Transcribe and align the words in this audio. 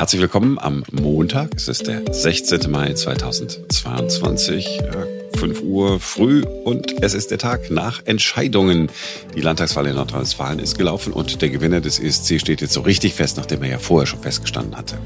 Herzlich 0.00 0.22
willkommen 0.22 0.58
am 0.58 0.82
Montag. 0.92 1.50
Es 1.56 1.68
ist 1.68 1.86
der 1.86 2.10
16. 2.10 2.70
Mai 2.70 2.94
2022. 2.94 4.80
5 5.40 5.62
Uhr 5.62 6.00
früh 6.00 6.42
und 6.64 7.02
es 7.02 7.14
ist 7.14 7.30
der 7.30 7.38
Tag 7.38 7.70
nach 7.70 8.02
Entscheidungen. 8.04 8.90
Die 9.34 9.40
Landtagswahl 9.40 9.86
in 9.86 9.94
Nordrhein-Westfalen 9.94 10.58
ist 10.58 10.76
gelaufen 10.76 11.14
und 11.14 11.40
der 11.40 11.48
Gewinner 11.48 11.80
des 11.80 11.98
ESC 11.98 12.38
steht 12.38 12.60
jetzt 12.60 12.74
so 12.74 12.82
richtig 12.82 13.14
fest, 13.14 13.38
nachdem 13.38 13.62
er 13.62 13.70
ja 13.70 13.78
vorher 13.78 14.06
schon 14.06 14.20
festgestanden 14.20 14.76
hatte. 14.76 14.98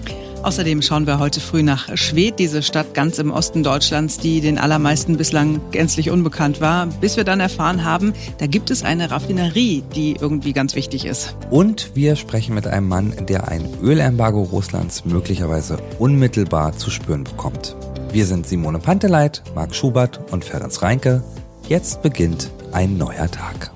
Außerdem 0.43 0.82
schauen 0.82 1.07
wir 1.07 1.20
heute 1.20 1.39
früh 1.39 1.62
nach 1.62 1.96
Schwedt, 1.96 2.40
diese 2.40 2.64
Stadt 2.64 2.94
ganz 2.94 3.20
im 3.20 3.30
Osten 3.30 3.62
Deutschlands, 3.62 4.18
die 4.18 4.40
den 4.40 4.58
allermeisten 4.58 5.16
bislang 5.16 5.61
gänzlich 5.70 6.11
unbekannt 6.11 6.61
war, 6.61 6.86
bis 7.00 7.16
wir 7.16 7.22
dann 7.22 7.39
erfahren 7.39 7.85
haben, 7.85 8.12
da 8.39 8.48
gibt 8.48 8.72
es 8.72 8.82
eine 8.82 9.12
Raffinerie, 9.12 9.85
die 9.94 10.16
irgendwie 10.21 10.53
ganz 10.53 10.75
wichtig 10.75 11.04
ist. 11.04 11.36
Und 11.50 11.93
wir 11.94 12.16
sprechen 12.16 12.57
mit 12.57 12.66
einem 12.66 12.89
Mann, 12.89 13.14
der 13.29 13.46
ein 13.46 13.68
Ölembargo 13.80 14.43
Russlands 14.43 15.04
möglicherweise 15.04 15.79
unmittelbar 16.00 16.76
zu 16.76 16.90
spüren 16.90 17.22
bekommt. 17.22 17.76
Wir 18.14 18.27
sind 18.27 18.46
Simone 18.46 18.79
Panteleit, 18.79 19.43
Marc 19.57 19.75
Schubert 19.75 20.21
und 20.31 20.45
Ferenc 20.45 20.81
Reinke. 20.81 21.25
Jetzt 21.68 22.00
beginnt 22.00 22.49
ein 22.71 22.96
neuer 22.96 23.29
Tag. 23.29 23.73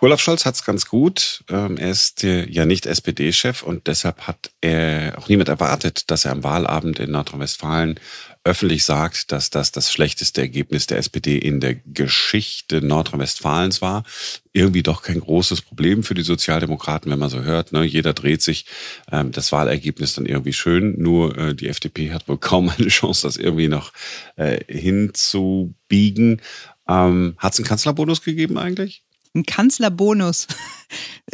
Olaf 0.00 0.20
Scholz 0.20 0.46
hat 0.46 0.54
es 0.54 0.64
ganz 0.64 0.86
gut. 0.86 1.42
Ähm, 1.50 1.76
er 1.78 1.90
ist 1.90 2.22
ja 2.22 2.64
nicht 2.64 2.86
SPD-Chef 2.86 3.64
und 3.64 3.88
deshalb 3.88 4.28
hat 4.28 4.52
er 4.60 5.18
auch 5.18 5.28
niemand 5.28 5.48
erwartet, 5.48 6.12
dass 6.12 6.24
er 6.24 6.30
am 6.30 6.44
Wahlabend 6.44 7.00
in 7.00 7.10
Nordrhein-Westfalen 7.10 7.98
öffentlich 8.44 8.84
sagt, 8.84 9.30
dass 9.30 9.50
das 9.50 9.70
das 9.70 9.92
schlechteste 9.92 10.40
Ergebnis 10.40 10.86
der 10.86 10.98
SPD 10.98 11.38
in 11.38 11.60
der 11.60 11.74
Geschichte 11.74 12.82
Nordrhein-Westfalens 12.82 13.80
war. 13.80 14.04
Irgendwie 14.52 14.82
doch 14.82 15.02
kein 15.02 15.20
großes 15.20 15.62
Problem 15.62 16.02
für 16.02 16.14
die 16.14 16.22
Sozialdemokraten, 16.22 17.10
wenn 17.10 17.20
man 17.20 17.30
so 17.30 17.42
hört. 17.42 17.72
Ne? 17.72 17.84
Jeder 17.84 18.12
dreht 18.14 18.42
sich 18.42 18.66
ähm, 19.10 19.30
das 19.30 19.52
Wahlergebnis 19.52 20.14
dann 20.14 20.26
irgendwie 20.26 20.52
schön. 20.52 21.00
Nur 21.00 21.38
äh, 21.38 21.54
die 21.54 21.68
FDP 21.68 22.12
hat 22.12 22.28
wohl 22.28 22.38
kaum 22.38 22.68
eine 22.68 22.88
Chance, 22.88 23.26
das 23.26 23.36
irgendwie 23.36 23.68
noch 23.68 23.92
äh, 24.36 24.58
hinzubiegen. 24.66 26.40
Ähm, 26.88 27.34
hat 27.38 27.52
es 27.52 27.60
einen 27.60 27.68
Kanzlerbonus 27.68 28.22
gegeben 28.22 28.58
eigentlich? 28.58 29.04
ein 29.34 29.44
Kanzlerbonus. 29.44 30.46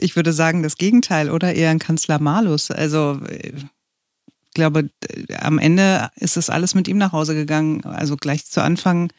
Ich 0.01 0.15
würde 0.15 0.33
sagen, 0.33 0.63
das 0.63 0.77
Gegenteil 0.77 1.29
oder 1.29 1.55
eher 1.55 1.71
ein 1.71 1.81
Kanzlermalus. 1.81 2.71
Also 2.71 3.21
ich 3.29 3.55
glaube, 4.59 4.91
am 5.39 5.59
Ende 5.59 6.11
ist 6.17 6.37
das 6.37 6.51
alles 6.51 6.75
mit 6.75 6.89
ihm 6.89 6.99
nach 6.99 7.13
Hause 7.13 7.35
gegangen. 7.35 7.85
Also 7.85 8.17
gleich 8.17 8.45
zu 8.45 8.61
Anfang 8.61 9.13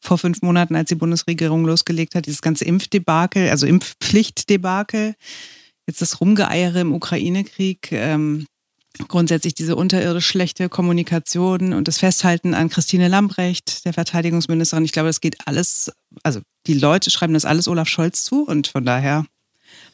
vor 0.00 0.16
fünf 0.16 0.40
Monaten, 0.42 0.74
als 0.76 0.88
die 0.88 0.94
Bundesregierung 0.94 1.66
losgelegt 1.66 2.14
hat, 2.14 2.26
dieses 2.26 2.40
ganze 2.40 2.64
Impfdebakel, 2.64 3.50
also 3.50 3.66
Impfpflichtdebakel, 3.66 5.14
jetzt 5.86 6.00
das 6.00 6.20
Rumgeeiere 6.20 6.80
im 6.80 6.94
Ukraine-Krieg. 6.94 7.92
Ähm, 7.92 8.46
grundsätzlich 9.06 9.54
diese 9.54 9.76
unterirdisch 9.76 10.26
schlechte 10.26 10.68
Kommunikation 10.68 11.72
und 11.74 11.86
das 11.86 11.98
Festhalten 11.98 12.54
an 12.54 12.70
Christine 12.70 13.08
Lambrecht, 13.08 13.84
der 13.84 13.92
Verteidigungsministerin. 13.92 14.84
Ich 14.84 14.92
glaube, 14.92 15.08
das 15.08 15.20
geht 15.20 15.36
alles, 15.46 15.92
also 16.24 16.40
die 16.66 16.74
Leute 16.74 17.10
schreiben 17.10 17.34
das 17.34 17.44
alles 17.44 17.68
Olaf 17.68 17.88
Scholz 17.88 18.24
zu 18.24 18.44
und 18.44 18.68
von 18.68 18.84
daher 18.84 19.26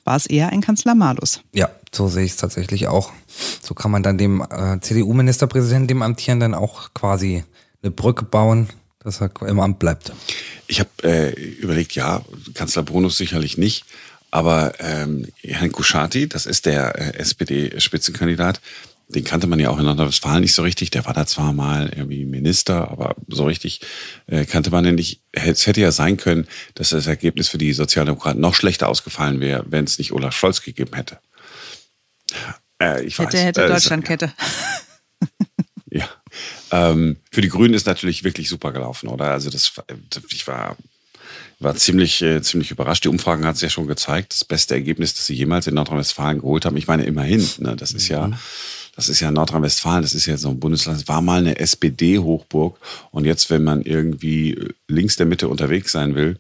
war 0.05 0.17
es 0.17 0.27
eher 0.27 0.51
ein 0.51 0.61
Kanzlermalus. 0.61 1.41
Ja, 1.53 1.71
so 1.93 2.09
sehe 2.09 2.25
ich 2.25 2.33
es 2.33 2.37
tatsächlich 2.37 2.89
auch. 2.89 3.13
So 3.63 3.75
kann 3.75 3.91
man 3.91 4.03
dann 4.03 4.19
dem 4.19 4.43
äh, 4.43 4.81
CDU-Ministerpräsidenten, 4.81 5.89
dem 5.89 6.03
Amtierenden, 6.03 6.55
auch 6.55 6.93
quasi 6.95 7.45
eine 7.83 7.91
Brücke 7.91 8.25
bauen, 8.25 8.69
dass 9.01 9.21
er 9.21 9.31
im 9.47 9.61
Amt 9.61 9.79
bleibt. 9.79 10.13
Ich 10.67 10.81
habe 10.81 10.91
äh, 11.03 11.31
überlegt, 11.33 11.95
ja, 11.95 12.23
Kanzlerbonus 12.55 13.17
sicherlich 13.17 13.59
nicht. 13.59 13.85
Aber 14.31 14.73
ähm, 14.81 15.29
Herrn 15.43 15.71
Kuschati, 15.71 16.29
das 16.29 16.47
ist 16.47 16.67
der 16.67 16.99
äh, 16.99 17.19
SPD-Spitzenkandidat, 17.19 18.61
den 19.09 19.25
kannte 19.25 19.47
man 19.47 19.61
ja 19.61 19.71
auch 19.71 19.79
in 19.79 19.85
Nordrhein-Westfalen 19.85 20.41
nicht 20.41 20.55
so 20.55 20.63
richtig. 20.63 20.91
Der 20.91 21.05
war 21.05 21.13
da 21.13 21.27
zwar 21.27 21.53
mal 21.53 21.91
irgendwie 21.95 22.25
Minister, 22.25 22.91
aber 22.91 23.17
so 23.29 23.45
richtig 23.45 23.81
äh, 24.27 24.45
kannte 24.45 24.71
man 24.71 24.85
ihn 24.85 24.95
nicht. 24.95 25.21
Es 25.33 25.67
hätte 25.67 25.81
ja 25.81 25.93
sein 25.93 26.17
können, 26.17 26.47
dass 26.75 26.91
das 26.91 27.07
Ergebnis 27.07 27.49
für 27.49 27.59
die 27.59 27.73
Sozialdemokraten 27.73 28.41
noch 28.41 28.55
schlechter 28.55 28.89
ausgefallen 28.89 29.41
wäre, 29.41 29.65
wenn 29.69 29.85
es 29.85 29.99
nicht 29.99 30.13
Olaf 30.13 30.35
Scholz 30.35 30.63
gegeben 30.63 30.95
hätte. 30.95 31.19
Äh, 32.81 33.05
ich 33.05 33.19
hätte, 33.19 33.37
weiß, 33.37 33.45
hätte 33.45 33.65
äh, 33.65 33.69
Deutschlandkette. 33.69 34.33
ja. 35.91 36.09
Ähm, 36.71 37.17
für 37.31 37.41
die 37.41 37.49
Grünen 37.49 37.75
ist 37.75 37.87
natürlich 37.87 38.25
wirklich 38.25 38.49
super 38.49 38.73
gelaufen, 38.73 39.09
oder? 39.09 39.27
Also 39.27 39.51
das, 39.51 39.73
ich 40.31 40.47
war 40.47 40.77
war 41.61 41.75
ziemlich, 41.77 42.23
äh, 42.23 42.43
ziemlich 42.43 42.71
überrascht. 42.71 43.05
Die 43.05 43.09
Umfragen 43.09 43.47
hat 43.47 43.57
es 43.57 43.63
ja 43.63 43.71
schon 43.71 43.87
gezeigt. 43.87 44.35
Das 44.35 44.45
beste 44.45 44.75
Ergebnis, 44.75 45.15
das 45.15 45.27
sie 45.27 45.35
jemals 45.35 45.67
in 45.67 45.75
Nordrhein-Westfalen 45.75 46.41
geholt 46.41 46.65
haben. 46.65 46.77
Ich 46.77 46.87
meine, 46.87 47.05
immerhin, 47.05 47.49
ne, 47.59 47.77
das 47.77 47.93
ist 47.93 48.09
ja, 48.09 48.29
mhm. 48.29 48.35
Das 48.97 49.09
ist 49.09 49.21
ja 49.21 49.31
Nordrhein-Westfalen, 49.31 50.03
das 50.03 50.15
ist 50.15 50.27
ja 50.27 50.37
so 50.37 50.51
ein 50.51 50.61
Bundesland, 50.61 51.09
war 51.09 51.21
mal 51.21 51.41
eine 51.41 51.59
SPD-Hochburg. 51.59 52.79
Und 53.11 53.25
jetzt, 53.25 53.51
wenn 53.51 53.65
man 53.65 53.83
irgendwie 53.83 54.57
links 54.89 55.17
der 55.17 55.27
Mitte 55.27 55.49
unterwegs 55.49 55.93
sein 55.93 56.15
will, 56.15 56.39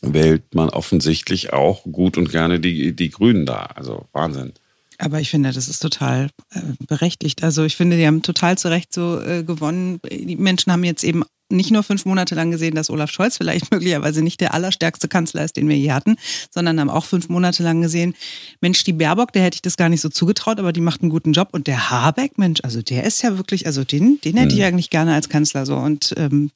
wählt 0.00 0.54
man 0.54 0.68
offensichtlich 0.68 1.52
auch 1.52 1.82
gut 1.84 2.16
und 2.16 2.30
gerne 2.30 2.60
die, 2.60 2.94
die 2.94 3.10
Grünen 3.10 3.46
da. 3.46 3.70
Also 3.74 4.06
Wahnsinn. 4.12 4.52
Aber 4.98 5.20
ich 5.20 5.30
finde, 5.30 5.52
das 5.52 5.68
ist 5.68 5.80
total 5.80 6.30
äh, 6.52 6.60
berechtigt. 6.86 7.42
Also 7.42 7.64
ich 7.64 7.76
finde, 7.76 7.96
die 7.96 8.06
haben 8.06 8.22
total 8.22 8.56
zu 8.56 8.68
Recht 8.68 8.94
so 8.94 9.20
äh, 9.20 9.42
gewonnen. 9.42 10.00
Die 10.10 10.36
Menschen 10.36 10.72
haben 10.72 10.84
jetzt 10.84 11.04
eben 11.04 11.24
nicht 11.48 11.70
nur 11.70 11.82
fünf 11.82 12.04
Monate 12.04 12.34
lang 12.34 12.50
gesehen, 12.50 12.74
dass 12.74 12.90
Olaf 12.90 13.10
Scholz 13.10 13.36
vielleicht 13.36 13.70
möglicherweise 13.72 14.22
nicht 14.22 14.40
der 14.40 14.54
allerstärkste 14.54 15.08
Kanzler 15.08 15.44
ist, 15.44 15.56
den 15.56 15.68
wir 15.68 15.76
je 15.76 15.92
hatten, 15.92 16.16
sondern 16.50 16.80
haben 16.80 16.90
auch 16.90 17.04
fünf 17.04 17.28
Monate 17.28 17.62
lang 17.62 17.80
gesehen, 17.80 18.14
Mensch, 18.60 18.84
die 18.84 18.92
Baerbock, 18.92 19.32
der 19.32 19.42
hätte 19.42 19.56
ich 19.56 19.62
das 19.62 19.76
gar 19.76 19.88
nicht 19.88 20.00
so 20.00 20.08
zugetraut, 20.08 20.58
aber 20.58 20.72
die 20.72 20.80
macht 20.80 21.02
einen 21.02 21.10
guten 21.10 21.32
Job. 21.32 21.48
Und 21.52 21.66
der 21.66 21.90
Habeck, 21.90 22.38
Mensch, 22.38 22.60
also 22.62 22.82
der 22.82 23.04
ist 23.04 23.22
ja 23.22 23.36
wirklich, 23.36 23.66
also 23.66 23.84
den, 23.84 24.20
den 24.22 24.36
hätte 24.36 24.54
ich 24.54 24.60
mhm. 24.60 24.66
eigentlich 24.66 24.90
gerne 24.90 25.14
als 25.14 25.28
Kanzler 25.28 25.66
so. 25.66 25.76
Und 25.76 26.14
ähm, 26.16 26.50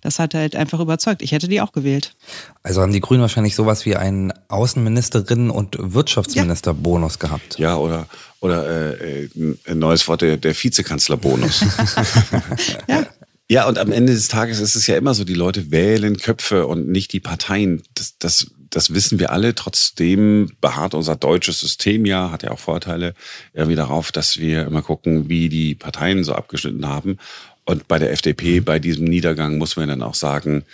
das 0.00 0.18
hat 0.18 0.34
halt 0.34 0.56
einfach 0.56 0.80
überzeugt. 0.80 1.22
Ich 1.22 1.32
hätte 1.32 1.48
die 1.48 1.60
auch 1.60 1.72
gewählt. 1.72 2.14
Also 2.62 2.80
haben 2.80 2.92
die 2.92 3.00
Grünen 3.00 3.22
wahrscheinlich 3.22 3.54
sowas 3.54 3.86
wie 3.86 3.96
einen 3.96 4.32
Außenministerinnen- 4.48 5.50
und 5.50 5.76
Wirtschaftsministerbonus 5.78 7.18
ja. 7.20 7.26
gehabt. 7.26 7.58
Ja, 7.58 7.76
oder 7.76 8.06
oder 8.40 8.66
äh, 8.66 9.24
äh 9.24 9.28
ein 9.66 9.78
neues 9.78 10.08
Wort, 10.08 10.22
der, 10.22 10.36
der 10.38 10.54
Vizekanzlerbonus. 10.54 11.60
ja. 12.88 13.06
Ja, 13.50 13.66
und 13.66 13.78
am 13.78 13.90
Ende 13.90 14.12
des 14.12 14.28
Tages 14.28 14.60
ist 14.60 14.76
es 14.76 14.86
ja 14.86 14.96
immer 14.96 15.12
so, 15.12 15.24
die 15.24 15.34
Leute 15.34 15.72
wählen 15.72 16.18
Köpfe 16.18 16.68
und 16.68 16.86
nicht 16.86 17.12
die 17.12 17.18
Parteien. 17.18 17.82
Das, 17.94 18.16
das, 18.16 18.52
das 18.70 18.94
wissen 18.94 19.18
wir 19.18 19.32
alle. 19.32 19.56
Trotzdem 19.56 20.52
beharrt 20.60 20.94
unser 20.94 21.16
deutsches 21.16 21.58
System 21.58 22.06
ja, 22.06 22.30
hat 22.30 22.44
ja 22.44 22.52
auch 22.52 22.60
Vorteile, 22.60 23.12
irgendwie 23.52 23.74
darauf, 23.74 24.12
dass 24.12 24.38
wir 24.38 24.66
immer 24.66 24.82
gucken, 24.82 25.28
wie 25.28 25.48
die 25.48 25.74
Parteien 25.74 26.22
so 26.22 26.32
abgeschnitten 26.32 26.86
haben. 26.86 27.18
Und 27.64 27.88
bei 27.88 27.98
der 27.98 28.12
FDP, 28.12 28.60
bei 28.60 28.78
diesem 28.78 29.06
Niedergang, 29.06 29.58
muss 29.58 29.74
man 29.74 29.88
dann 29.88 30.04
auch 30.04 30.14
sagen, 30.14 30.64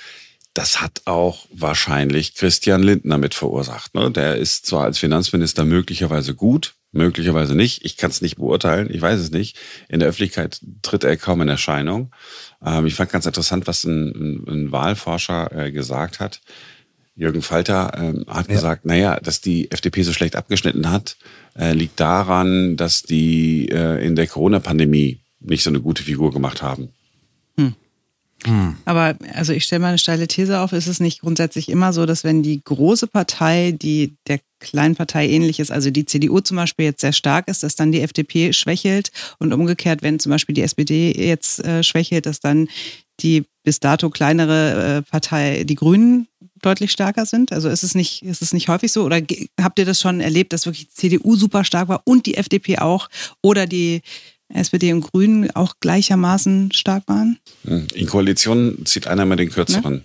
das 0.52 0.82
hat 0.82 1.00
auch 1.06 1.46
wahrscheinlich 1.54 2.34
Christian 2.34 2.82
Lindner 2.82 3.16
mit 3.16 3.32
verursacht. 3.32 3.94
Ne? 3.94 4.10
Der 4.10 4.36
ist 4.36 4.66
zwar 4.66 4.84
als 4.84 4.98
Finanzminister 4.98 5.64
möglicherweise 5.64 6.34
gut, 6.34 6.74
möglicherweise 6.92 7.54
nicht. 7.54 7.86
Ich 7.86 7.96
kann 7.96 8.10
es 8.10 8.20
nicht 8.20 8.36
beurteilen, 8.36 8.92
ich 8.92 9.00
weiß 9.00 9.18
es 9.20 9.30
nicht. 9.30 9.56
In 9.88 10.00
der 10.00 10.10
Öffentlichkeit 10.10 10.60
tritt 10.82 11.04
er 11.04 11.16
kaum 11.16 11.40
in 11.40 11.48
Erscheinung. 11.48 12.10
Ähm, 12.64 12.86
ich 12.86 12.94
fand 12.94 13.10
ganz 13.10 13.26
interessant, 13.26 13.66
was 13.66 13.84
ein, 13.84 14.44
ein, 14.48 14.72
Wahlforscher 14.72 15.66
äh, 15.66 15.72
gesagt 15.72 16.20
hat. 16.20 16.40
Jürgen 17.14 17.42
Falter 17.42 17.92
ähm, 17.96 18.24
hat 18.28 18.48
ja. 18.48 18.54
gesagt, 18.54 18.84
naja, 18.84 19.18
dass 19.20 19.40
die 19.40 19.70
FDP 19.70 20.02
so 20.02 20.12
schlecht 20.12 20.36
abgeschnitten 20.36 20.90
hat, 20.90 21.16
äh, 21.58 21.72
liegt 21.72 21.98
daran, 21.98 22.76
dass 22.76 23.02
die 23.02 23.68
äh, 23.70 24.04
in 24.04 24.16
der 24.16 24.26
Corona-Pandemie 24.26 25.20
nicht 25.40 25.62
so 25.62 25.70
eine 25.70 25.80
gute 25.80 26.02
Figur 26.02 26.32
gemacht 26.32 26.62
haben. 26.62 26.90
Hm. 28.44 28.76
Aber 28.84 29.16
also 29.34 29.52
ich 29.52 29.64
stelle 29.64 29.80
mal 29.80 29.88
eine 29.88 29.98
steile 29.98 30.28
These 30.28 30.60
auf, 30.60 30.72
ist 30.72 30.86
es 30.86 31.00
nicht 31.00 31.20
grundsätzlich 31.20 31.68
immer 31.68 31.92
so, 31.92 32.06
dass 32.06 32.22
wenn 32.22 32.42
die 32.42 32.62
große 32.62 33.06
Partei, 33.06 33.72
die 33.72 34.16
der 34.28 34.40
kleinen 34.60 34.94
Partei 34.94 35.28
ähnlich 35.28 35.58
ist, 35.58 35.70
also 35.70 35.90
die 35.90 36.04
CDU 36.04 36.40
zum 36.40 36.56
Beispiel 36.56 36.86
jetzt 36.86 37.00
sehr 37.00 37.12
stark 37.12 37.48
ist, 37.48 37.62
dass 37.62 37.76
dann 37.76 37.92
die 37.92 38.02
FDP 38.02 38.52
schwächelt 38.52 39.10
und 39.38 39.52
umgekehrt, 39.52 40.02
wenn 40.02 40.18
zum 40.18 40.30
Beispiel 40.30 40.54
die 40.54 40.62
SPD 40.62 41.12
jetzt 41.12 41.64
äh, 41.64 41.82
schwächelt, 41.82 42.26
dass 42.26 42.40
dann 42.40 42.68
die 43.20 43.44
bis 43.64 43.80
dato 43.80 44.10
kleinere 44.10 44.98
äh, 44.98 45.02
Partei, 45.02 45.64
die 45.64 45.74
Grünen, 45.74 46.28
deutlich 46.62 46.90
stärker 46.90 47.26
sind? 47.26 47.52
Also 47.52 47.68
ist 47.68 47.82
es 47.82 47.94
nicht, 47.94 48.22
ist 48.22 48.42
es 48.42 48.52
nicht 48.52 48.68
häufig 48.68 48.92
so? 48.92 49.04
Oder 49.04 49.20
habt 49.60 49.78
ihr 49.78 49.84
das 49.84 50.00
schon 50.00 50.20
erlebt, 50.20 50.52
dass 50.52 50.66
wirklich 50.66 50.88
die 50.88 50.94
CDU 50.94 51.36
super 51.36 51.64
stark 51.64 51.88
war 51.88 52.02
und 52.04 52.26
die 52.26 52.36
FDP 52.36 52.78
auch? 52.78 53.08
Oder 53.42 53.66
die 53.66 54.02
SPD 54.48 54.92
und 54.92 55.00
Grünen 55.00 55.50
auch 55.52 55.74
gleichermaßen 55.80 56.72
stark 56.72 57.04
waren? 57.06 57.38
Hm, 57.64 57.86
in 57.94 58.06
Koalitionen 58.06 58.86
zieht 58.86 59.06
einer 59.06 59.26
mal 59.26 59.36
den 59.36 59.50
kürzeren. 59.50 59.94
Ne? 59.94 60.02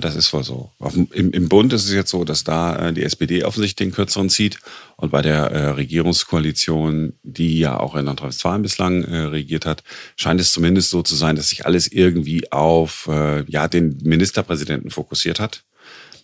Das 0.00 0.14
ist 0.14 0.32
wohl 0.32 0.44
so. 0.44 0.70
Im, 1.12 1.32
im, 1.32 1.48
Bund 1.48 1.72
ist 1.72 1.86
es 1.86 1.92
jetzt 1.92 2.10
so, 2.10 2.24
dass 2.24 2.44
da 2.44 2.88
äh, 2.88 2.92
die 2.92 3.02
SPD 3.02 3.42
offensichtlich 3.42 3.88
den 3.88 3.92
kürzeren 3.92 4.28
zieht. 4.28 4.58
Und 4.96 5.10
bei 5.10 5.22
der 5.22 5.50
äh, 5.50 5.68
Regierungskoalition, 5.70 7.14
die 7.22 7.58
ja 7.58 7.80
auch 7.80 7.96
in 7.96 8.04
Nordrhein-Westfalen 8.04 8.62
bislang 8.62 9.02
äh, 9.02 9.16
regiert 9.22 9.66
hat, 9.66 9.82
scheint 10.16 10.40
es 10.40 10.52
zumindest 10.52 10.90
so 10.90 11.02
zu 11.02 11.16
sein, 11.16 11.36
dass 11.36 11.48
sich 11.48 11.66
alles 11.66 11.90
irgendwie 11.90 12.52
auf 12.52 13.08
äh, 13.10 13.44
ja, 13.50 13.66
den 13.66 13.98
Ministerpräsidenten 14.02 14.90
fokussiert 14.90 15.40
hat. 15.40 15.64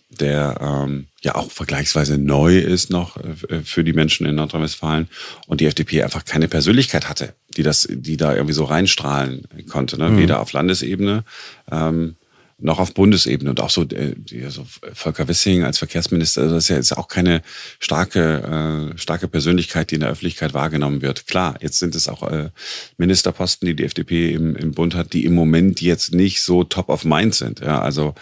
Der 0.09 0.57
ähm, 0.59 1.07
ja 1.21 1.35
auch 1.35 1.51
vergleichsweise 1.51 2.17
neu 2.17 2.57
ist 2.57 2.89
noch 2.89 3.17
äh, 3.17 3.61
für 3.63 3.83
die 3.83 3.93
Menschen 3.93 4.25
in 4.25 4.35
Nordrhein-Westfalen 4.35 5.07
und 5.47 5.61
die 5.61 5.65
FDP 5.65 6.03
einfach 6.03 6.25
keine 6.25 6.47
Persönlichkeit 6.47 7.07
hatte, 7.07 7.33
die 7.55 7.63
das, 7.63 7.87
die 7.89 8.17
da 8.17 8.33
irgendwie 8.33 8.53
so 8.53 8.63
reinstrahlen 8.63 9.47
konnte, 9.69 9.97
ne? 9.97 10.09
Mhm. 10.09 10.17
weder 10.17 10.39
auf 10.39 10.51
Landesebene 10.51 11.23
ähm, 11.71 12.15
noch 12.61 12.79
auf 12.79 12.93
Bundesebene 12.93 13.49
und 13.49 13.61
auch 13.61 13.69
so, 13.69 13.83
äh, 13.83 14.15
die, 14.15 14.43
so 14.49 14.65
Volker 14.93 15.27
Wissing 15.27 15.63
als 15.63 15.77
Verkehrsminister, 15.77 16.41
also 16.41 16.55
das 16.55 16.65
ist 16.65 16.69
ja 16.69 16.75
jetzt 16.75 16.97
auch 16.97 17.07
keine 17.07 17.41
starke, 17.79 18.91
äh, 18.93 18.97
starke 18.97 19.27
Persönlichkeit, 19.27 19.91
die 19.91 19.95
in 19.95 20.01
der 20.01 20.09
Öffentlichkeit 20.09 20.53
wahrgenommen 20.53 21.01
wird. 21.01 21.27
Klar, 21.27 21.57
jetzt 21.61 21.79
sind 21.79 21.95
es 21.95 22.09
auch 22.09 22.23
äh, 22.23 22.49
Ministerposten, 22.97 23.65
die 23.65 23.75
die 23.75 23.85
FDP 23.85 24.33
im, 24.33 24.55
im 24.55 24.73
Bund 24.73 24.95
hat, 24.95 25.13
die 25.13 25.25
im 25.25 25.33
Moment 25.33 25.81
jetzt 25.81 26.13
nicht 26.13 26.41
so 26.41 26.63
top 26.63 26.89
of 26.89 27.05
mind 27.05 27.35
sind. 27.35 27.61
Ja, 27.61 27.81
also 27.81 28.09
äh, 28.09 28.13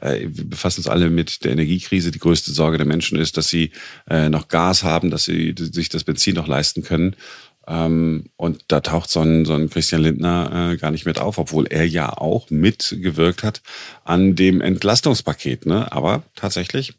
wir 0.00 0.48
befassen 0.48 0.80
uns 0.80 0.88
alle 0.88 1.10
mit 1.10 1.44
der 1.44 1.52
Energiekrise. 1.52 2.10
Die 2.10 2.18
größte 2.18 2.52
Sorge 2.52 2.78
der 2.78 2.86
Menschen 2.86 3.18
ist, 3.18 3.36
dass 3.36 3.48
sie 3.48 3.70
äh, 4.08 4.28
noch 4.28 4.48
Gas 4.48 4.82
haben, 4.82 5.10
dass 5.10 5.24
sie 5.24 5.54
sich 5.56 5.88
das 5.88 6.04
Benzin 6.04 6.34
noch 6.34 6.48
leisten 6.48 6.82
können. 6.82 7.16
Ähm, 7.66 8.24
und 8.36 8.64
da 8.68 8.80
taucht 8.80 9.10
so 9.10 9.20
ein, 9.20 9.44
so 9.44 9.54
ein 9.54 9.68
Christian 9.68 10.02
Lindner 10.02 10.72
äh, 10.72 10.76
gar 10.76 10.90
nicht 10.90 11.06
mit 11.06 11.18
auf, 11.18 11.38
obwohl 11.38 11.66
er 11.66 11.86
ja 11.86 12.10
auch 12.10 12.50
mitgewirkt 12.50 13.42
hat 13.42 13.62
an 14.04 14.34
dem 14.34 14.60
Entlastungspaket. 14.60 15.66
Ne? 15.66 15.92
Aber 15.92 16.22
tatsächlich, 16.34 16.94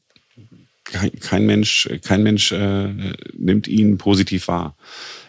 kein, 0.84 1.12
kein 1.20 1.46
Mensch, 1.46 1.90
kein 2.04 2.24
Mensch 2.24 2.52
äh, 2.52 3.14
nimmt 3.34 3.68
ihn 3.68 3.98
positiv 3.98 4.48
wahr. 4.48 4.76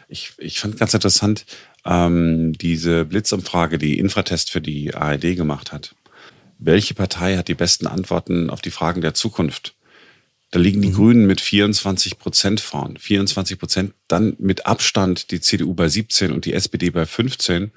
Ich, 0.09 0.33
ich 0.39 0.61
fand 0.61 0.77
ganz 0.77 0.93
interessant, 0.93 1.47
ähm, 1.87 2.53
diese 2.53 3.07
Blitzumfrage, 3.07 3.79
die 3.79 3.99
Infratest 3.99 4.51
für 4.51 4.61
die 4.61 4.95
ARD 4.95 5.37
gemacht 5.37 5.73
hat 5.73 5.95
welche 6.65 6.95
Partei 6.95 7.37
hat 7.37 7.49
die 7.49 7.55
besten 7.55 7.87
Antworten 7.87 8.51
auf 8.51 8.61
die 8.61 8.71
Fragen 8.71 9.01
der 9.01 9.15
Zukunft? 9.15 9.75
Da 10.51 10.59
liegen 10.59 10.83
die 10.83 10.89
mhm. 10.89 10.95
Grünen 10.95 11.27
mit 11.27 11.41
24 11.41 12.19
Prozent 12.19 12.61
vorn. 12.61 12.99
24 12.99 13.59
Prozent, 13.59 13.95
dann 14.07 14.37
mit 14.39 14.67
Abstand 14.67 15.31
die 15.31 15.41
CDU 15.41 15.75
bei 15.75 15.89
17 15.89 16.31
und 16.31 16.45
die 16.45 16.53
SPD 16.53 16.91
bei 16.91 17.07
15. 17.07 17.73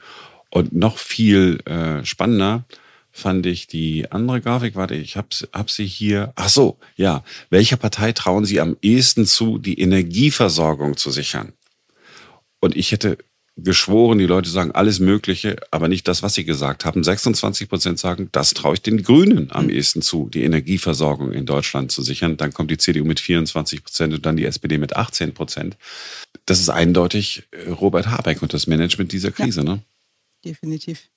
Und 0.50 0.74
noch 0.74 0.98
viel 0.98 1.60
äh, 1.66 2.06
spannender 2.06 2.66
fand 3.12 3.46
ich 3.46 3.68
die 3.68 4.12
andere 4.12 4.42
Grafik. 4.42 4.76
Warte, 4.76 4.96
ich 4.96 5.16
habe 5.16 5.30
hab 5.54 5.72
sie 5.72 5.86
hier. 5.86 6.34
Ach 6.36 6.50
so, 6.50 6.78
ja. 6.98 7.24
Welcher 7.50 7.78
Partei 7.78 8.12
trauen 8.12 8.44
Sie 8.44 8.60
am 8.60 8.76
ehesten 8.82 9.26
zu, 9.26 9.58
die 9.58 9.80
Energieversorgung 9.80 10.98
zu 10.98 11.12
sichern? 11.12 11.54
Und 12.60 12.76
ich 12.76 12.92
hätte 12.92 13.18
geschworen, 13.58 14.18
die 14.18 14.26
Leute 14.26 14.50
sagen 14.50 14.72
alles 14.72 15.00
Mögliche, 15.00 15.56
aber 15.72 15.88
nicht 15.88 16.08
das, 16.08 16.22
was 16.24 16.34
sie 16.34 16.44
gesagt 16.44 16.84
haben. 16.84 17.04
26 17.04 17.70
Prozent 17.70 18.00
sagen, 18.00 18.28
das 18.32 18.54
traue 18.54 18.74
ich 18.74 18.82
den 18.82 19.02
Grünen 19.02 19.50
am 19.52 19.70
ehesten 19.70 20.02
zu, 20.02 20.30
die 20.30 20.44
Energieversorgung 20.44 21.32
in 21.32 21.46
Deutschland 21.46 21.92
zu 21.92 22.02
sichern. 22.02 22.36
Dann 22.36 22.54
kommt 22.54 22.70
die 22.70 22.78
CDU 22.78 23.06
mit 23.06 23.20
24 23.20 23.84
Prozent 23.84 24.14
und 24.14 24.26
dann 24.26 24.36
die 24.36 24.46
SPD 24.46 24.78
mit 24.78 24.96
18 24.96 25.34
Prozent. 25.34 25.78
Das 26.46 26.60
ist 26.60 26.70
eindeutig 26.70 27.44
äh, 27.52 27.70
Robert 27.70 28.08
Habeck 28.08 28.42
und 28.42 28.54
das 28.54 28.68
Management 28.68 29.14
dieser 29.14 29.32
Krise, 29.32 29.62
ja, 29.62 29.76
ne? 29.76 29.82
Definitiv. 30.44 31.10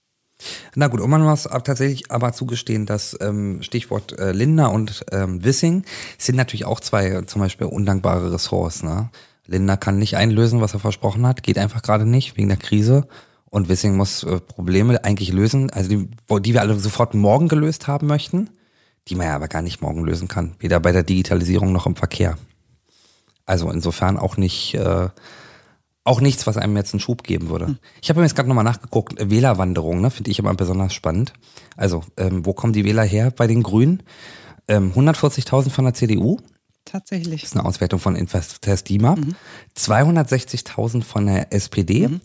Na 0.76 0.86
gut, 0.86 1.00
und 1.00 1.10
man 1.10 1.22
muss 1.22 1.42
tatsächlich 1.42 2.10
aber 2.12 2.32
zugestehen, 2.32 2.86
dass 2.86 3.16
ähm, 3.20 3.60
Stichwort 3.62 4.16
äh, 4.18 4.30
Lindner 4.30 4.70
und 4.70 5.04
ähm, 5.10 5.42
Wissing 5.44 5.84
sind 6.16 6.36
natürlich 6.36 6.64
auch 6.64 6.78
zwei 6.78 7.22
zum 7.22 7.40
Beispiel 7.42 7.66
undankbare 7.66 8.32
Ressorts. 8.32 8.84
Ne? 8.84 9.10
Lindner 9.48 9.78
kann 9.78 9.98
nicht 9.98 10.16
einlösen, 10.16 10.60
was 10.60 10.74
er 10.74 10.80
versprochen 10.80 11.26
hat, 11.26 11.42
geht 11.42 11.58
einfach 11.58 11.82
gerade 11.82 12.06
nicht 12.06 12.36
wegen 12.36 12.48
der 12.48 12.58
Krise. 12.58 13.08
Und 13.50 13.70
Wissing 13.70 13.96
muss 13.96 14.22
äh, 14.22 14.40
Probleme 14.40 15.02
eigentlich 15.04 15.32
lösen, 15.32 15.70
also 15.70 15.88
die, 15.88 16.08
die 16.42 16.52
wir 16.52 16.60
alle 16.60 16.78
sofort 16.78 17.14
morgen 17.14 17.48
gelöst 17.48 17.86
haben 17.88 18.06
möchten, 18.06 18.50
die 19.08 19.14
man 19.14 19.26
ja 19.26 19.34
aber 19.34 19.48
gar 19.48 19.62
nicht 19.62 19.80
morgen 19.80 20.04
lösen 20.04 20.28
kann, 20.28 20.54
weder 20.58 20.80
bei 20.80 20.92
der 20.92 21.02
Digitalisierung 21.02 21.72
noch 21.72 21.86
im 21.86 21.96
Verkehr. 21.96 22.36
Also 23.46 23.70
insofern 23.70 24.18
auch 24.18 24.36
nicht, 24.36 24.74
äh, 24.74 25.08
auch 26.04 26.20
nichts, 26.20 26.46
was 26.46 26.58
einem 26.58 26.76
jetzt 26.76 26.92
einen 26.92 27.00
Schub 27.00 27.22
geben 27.22 27.48
würde. 27.48 27.68
Hm. 27.68 27.78
Ich 28.02 28.10
habe 28.10 28.20
mir 28.20 28.26
jetzt 28.26 28.36
gerade 28.36 28.50
nochmal 28.50 28.64
nachgeguckt, 28.64 29.14
Wählerwanderung, 29.18 30.02
ne, 30.02 30.10
finde 30.10 30.30
ich 30.30 30.38
immer 30.38 30.52
besonders 30.52 30.92
spannend. 30.92 31.32
Also, 31.74 32.04
ähm, 32.18 32.44
wo 32.44 32.52
kommen 32.52 32.74
die 32.74 32.84
Wähler 32.84 33.04
her 33.04 33.30
bei 33.30 33.46
den 33.46 33.62
Grünen? 33.62 34.02
Ähm, 34.68 34.92
140.000 34.94 35.70
von 35.70 35.86
der 35.86 35.94
CDU, 35.94 36.38
Tatsächlich. 36.90 37.42
Das 37.42 37.50
ist 37.50 37.56
eine 37.56 37.66
Auswertung 37.66 38.00
von 38.00 38.16
Investestima. 38.16 39.16
Mhm. 39.16 39.34
260.000 39.76 41.02
von 41.02 41.26
der 41.26 41.52
SPD 41.52 42.08
mhm. 42.08 42.20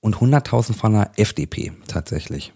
und 0.00 0.16
100.000 0.16 0.74
von 0.74 0.92
der 0.92 1.10
FDP 1.16 1.72
tatsächlich. 1.86 2.52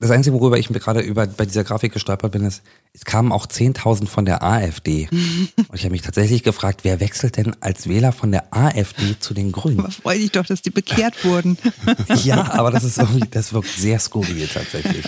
Das 0.00 0.10
Einzige, 0.10 0.34
worüber 0.34 0.58
ich 0.58 0.70
mir 0.70 0.80
gerade 0.80 1.00
über, 1.00 1.26
bei 1.26 1.46
dieser 1.46 1.62
Grafik 1.62 1.92
gestolpert 1.92 2.32
bin, 2.32 2.44
ist, 2.44 2.62
es 2.92 3.04
kamen 3.04 3.30
auch 3.30 3.46
10.000 3.46 4.06
von 4.06 4.24
der 4.24 4.42
AfD. 4.42 5.08
Und 5.12 5.74
ich 5.74 5.84
habe 5.84 5.92
mich 5.92 6.02
tatsächlich 6.02 6.42
gefragt, 6.42 6.80
wer 6.82 6.98
wechselt 6.98 7.36
denn 7.36 7.56
als 7.60 7.88
Wähler 7.88 8.12
von 8.12 8.32
der 8.32 8.52
AfD 8.52 9.18
zu 9.20 9.34
den 9.34 9.52
Grünen? 9.52 9.80
Aber 9.80 9.90
freu 9.92 10.18
dich 10.18 10.32
doch, 10.32 10.44
dass 10.46 10.62
die 10.62 10.70
bekehrt 10.70 11.24
wurden. 11.24 11.56
ja, 12.24 12.52
aber 12.54 12.72
das 12.72 12.82
ist 12.82 12.98
irgendwie, 12.98 13.28
das 13.30 13.52
wirkt 13.52 13.68
sehr 13.68 14.00
skurril 14.00 14.48
tatsächlich. 14.52 15.06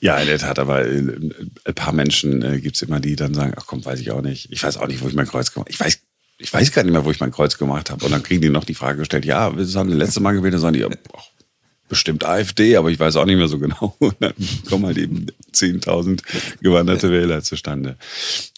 Ja, 0.00 0.18
in 0.18 0.26
der 0.26 0.38
Tat, 0.38 0.58
aber 0.58 0.84
äh, 0.84 0.98
ein 1.64 1.74
paar 1.74 1.92
Menschen 1.92 2.42
äh, 2.42 2.60
gibt 2.60 2.74
es 2.74 2.82
immer, 2.82 2.98
die 2.98 3.14
dann 3.14 3.34
sagen, 3.34 3.54
ach 3.56 3.66
komm, 3.66 3.84
weiß 3.84 4.00
ich 4.00 4.10
auch 4.10 4.22
nicht. 4.22 4.50
Ich 4.50 4.62
weiß 4.62 4.78
auch 4.78 4.88
nicht, 4.88 5.00
wo 5.00 5.08
ich 5.08 5.14
mein 5.14 5.28
Kreuz 5.28 5.52
gemacht 5.52 5.68
habe. 5.68 5.72
Ich 5.72 5.80
weiß, 5.80 6.00
ich 6.38 6.52
weiß 6.52 6.72
gar 6.72 6.82
nicht 6.82 6.92
mehr, 6.92 7.04
wo 7.04 7.10
ich 7.12 7.20
mein 7.20 7.30
Kreuz 7.30 7.56
gemacht 7.56 7.90
habe. 7.90 8.04
Und 8.04 8.10
dann 8.10 8.24
kriegen 8.24 8.42
die 8.42 8.50
noch 8.50 8.64
die 8.64 8.74
Frage 8.74 8.98
gestellt, 8.98 9.24
ja, 9.24 9.56
wir 9.56 9.64
haben 9.74 9.90
das 9.90 9.98
letzte 9.98 10.20
Mal 10.20 10.32
gewählt, 10.32 10.54
dann 10.54 10.60
sagen 10.60 10.74
die, 10.74 10.84
ach, 10.84 11.28
bestimmt 11.88 12.24
AfD, 12.24 12.76
aber 12.76 12.90
ich 12.90 12.98
weiß 12.98 13.16
auch 13.16 13.24
nicht 13.24 13.36
mehr 13.36 13.48
so 13.48 13.58
genau. 13.58 13.94
Und 14.00 14.16
dann 14.20 14.34
kommen 14.68 14.86
halt 14.86 14.98
eben 14.98 15.26
10.000 15.52 16.22
gewanderte 16.60 17.10
Wähler 17.10 17.42
zustande. 17.42 17.96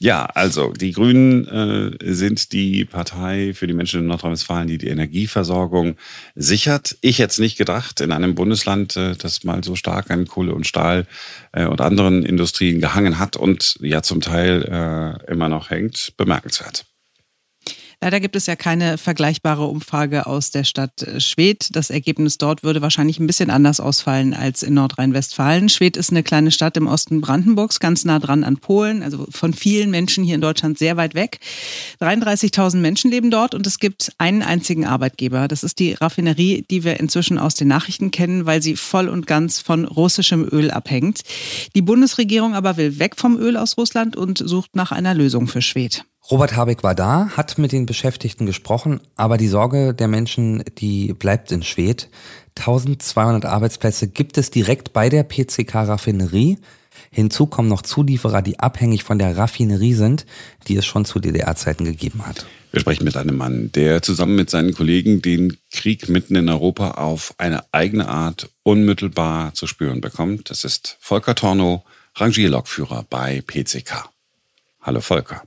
Ja, 0.00 0.26
also 0.26 0.72
die 0.72 0.92
Grünen 0.92 1.46
äh, 1.46 2.14
sind 2.14 2.52
die 2.52 2.84
Partei 2.84 3.52
für 3.54 3.66
die 3.66 3.74
Menschen 3.74 4.00
in 4.00 4.06
Nordrhein-Westfalen, 4.06 4.68
die 4.68 4.78
die 4.78 4.88
Energieversorgung 4.88 5.96
sichert. 6.34 6.96
Ich 7.00 7.18
hätte 7.18 7.32
es 7.32 7.38
nicht 7.38 7.58
gedacht, 7.58 8.00
in 8.00 8.12
einem 8.12 8.34
Bundesland, 8.34 8.96
äh, 8.96 9.16
das 9.16 9.44
mal 9.44 9.62
so 9.64 9.74
stark 9.74 10.10
an 10.10 10.26
Kohle 10.26 10.54
und 10.54 10.66
Stahl 10.66 11.06
äh, 11.52 11.66
und 11.66 11.80
anderen 11.80 12.24
Industrien 12.24 12.80
gehangen 12.80 13.18
hat 13.18 13.36
und 13.36 13.76
ja 13.80 14.02
zum 14.02 14.20
Teil 14.20 14.62
äh, 14.62 15.32
immer 15.32 15.48
noch 15.48 15.70
hängt, 15.70 16.12
bemerkenswert. 16.16 16.86
Leider 18.02 18.20
gibt 18.20 18.36
es 18.36 18.44
ja 18.44 18.56
keine 18.56 18.98
vergleichbare 18.98 19.64
Umfrage 19.64 20.26
aus 20.26 20.50
der 20.50 20.64
Stadt 20.64 21.02
äh, 21.02 21.18
Schwedt. 21.18 21.68
Das 21.72 21.88
Ergebnis 21.88 22.36
dort 22.36 22.62
würde 22.62 22.82
wahrscheinlich 22.82 23.18
ein 23.18 23.26
bisschen 23.26 23.48
anders 23.48 23.80
ausfallen 23.80 24.34
als 24.34 24.62
in 24.62 24.74
Nordrhein-Westfalen. 24.74 25.70
Schwedt 25.70 25.96
ist 25.96 26.10
eine 26.10 26.22
kleine 26.22 26.50
Stadt 26.50 26.76
im 26.76 26.88
Osten 26.88 27.22
Brandenburgs, 27.22 27.80
ganz 27.80 28.04
nah 28.04 28.18
dran 28.18 28.44
an 28.44 28.58
Polen, 28.58 29.02
also 29.02 29.26
von 29.30 29.54
vielen 29.54 29.90
Menschen 29.90 30.24
hier 30.24 30.34
in 30.34 30.42
Deutschland 30.42 30.78
sehr 30.78 30.98
weit 30.98 31.14
weg. 31.14 31.40
33.000 32.02 32.76
Menschen 32.76 33.10
leben 33.10 33.30
dort 33.30 33.54
und 33.54 33.66
es 33.66 33.78
gibt 33.78 34.12
einen 34.18 34.42
einzigen 34.42 34.84
Arbeitgeber. 34.84 35.48
Das 35.48 35.64
ist 35.64 35.78
die 35.78 35.94
Raffinerie, 35.94 36.66
die 36.70 36.84
wir 36.84 37.00
inzwischen 37.00 37.38
aus 37.38 37.54
den 37.54 37.68
Nachrichten 37.68 38.10
kennen, 38.10 38.44
weil 38.44 38.60
sie 38.62 38.76
voll 38.76 39.08
und 39.08 39.26
ganz 39.26 39.60
von 39.60 39.86
russischem 39.86 40.46
Öl 40.52 40.70
abhängt. 40.70 41.22
Die 41.74 41.82
Bundesregierung 41.82 42.54
aber 42.54 42.76
will 42.76 42.98
weg 42.98 43.14
vom 43.16 43.38
Öl 43.38 43.56
aus 43.56 43.78
Russland 43.78 44.16
und 44.16 44.36
sucht 44.36 44.76
nach 44.76 44.92
einer 44.92 45.14
Lösung 45.14 45.48
für 45.48 45.62
Schwedt. 45.62 46.04
Robert 46.28 46.56
Habeck 46.56 46.82
war 46.82 46.96
da, 46.96 47.28
hat 47.36 47.56
mit 47.56 47.70
den 47.70 47.86
Beschäftigten 47.86 48.46
gesprochen, 48.46 49.00
aber 49.14 49.36
die 49.36 49.46
Sorge 49.46 49.94
der 49.94 50.08
Menschen, 50.08 50.64
die 50.78 51.12
bleibt 51.12 51.52
in 51.52 51.62
Schwedt. 51.62 52.08
1200 52.58 53.44
Arbeitsplätze 53.44 54.08
gibt 54.08 54.36
es 54.36 54.50
direkt 54.50 54.92
bei 54.92 55.08
der 55.08 55.22
PCK-Raffinerie. 55.22 56.58
Hinzu 57.12 57.46
kommen 57.46 57.68
noch 57.68 57.82
Zulieferer, 57.82 58.42
die 58.42 58.58
abhängig 58.58 59.04
von 59.04 59.20
der 59.20 59.36
Raffinerie 59.36 59.94
sind, 59.94 60.26
die 60.66 60.76
es 60.76 60.84
schon 60.84 61.04
zu 61.04 61.20
DDR-Zeiten 61.20 61.84
gegeben 61.84 62.26
hat. 62.26 62.44
Wir 62.72 62.80
sprechen 62.80 63.04
mit 63.04 63.16
einem 63.16 63.36
Mann, 63.36 63.70
der 63.72 64.02
zusammen 64.02 64.34
mit 64.34 64.50
seinen 64.50 64.74
Kollegen 64.74 65.22
den 65.22 65.56
Krieg 65.70 66.08
mitten 66.08 66.34
in 66.34 66.48
Europa 66.48 66.92
auf 66.92 67.34
eine 67.38 67.62
eigene 67.72 68.08
Art 68.08 68.50
unmittelbar 68.64 69.54
zu 69.54 69.68
spüren 69.68 70.00
bekommt. 70.00 70.50
Das 70.50 70.64
ist 70.64 70.96
Volker 70.98 71.36
Torno, 71.36 71.84
Rangierlokführer 72.16 73.06
bei 73.08 73.42
PCK. 73.46 74.10
Hallo 74.86 75.00
Volker. 75.00 75.42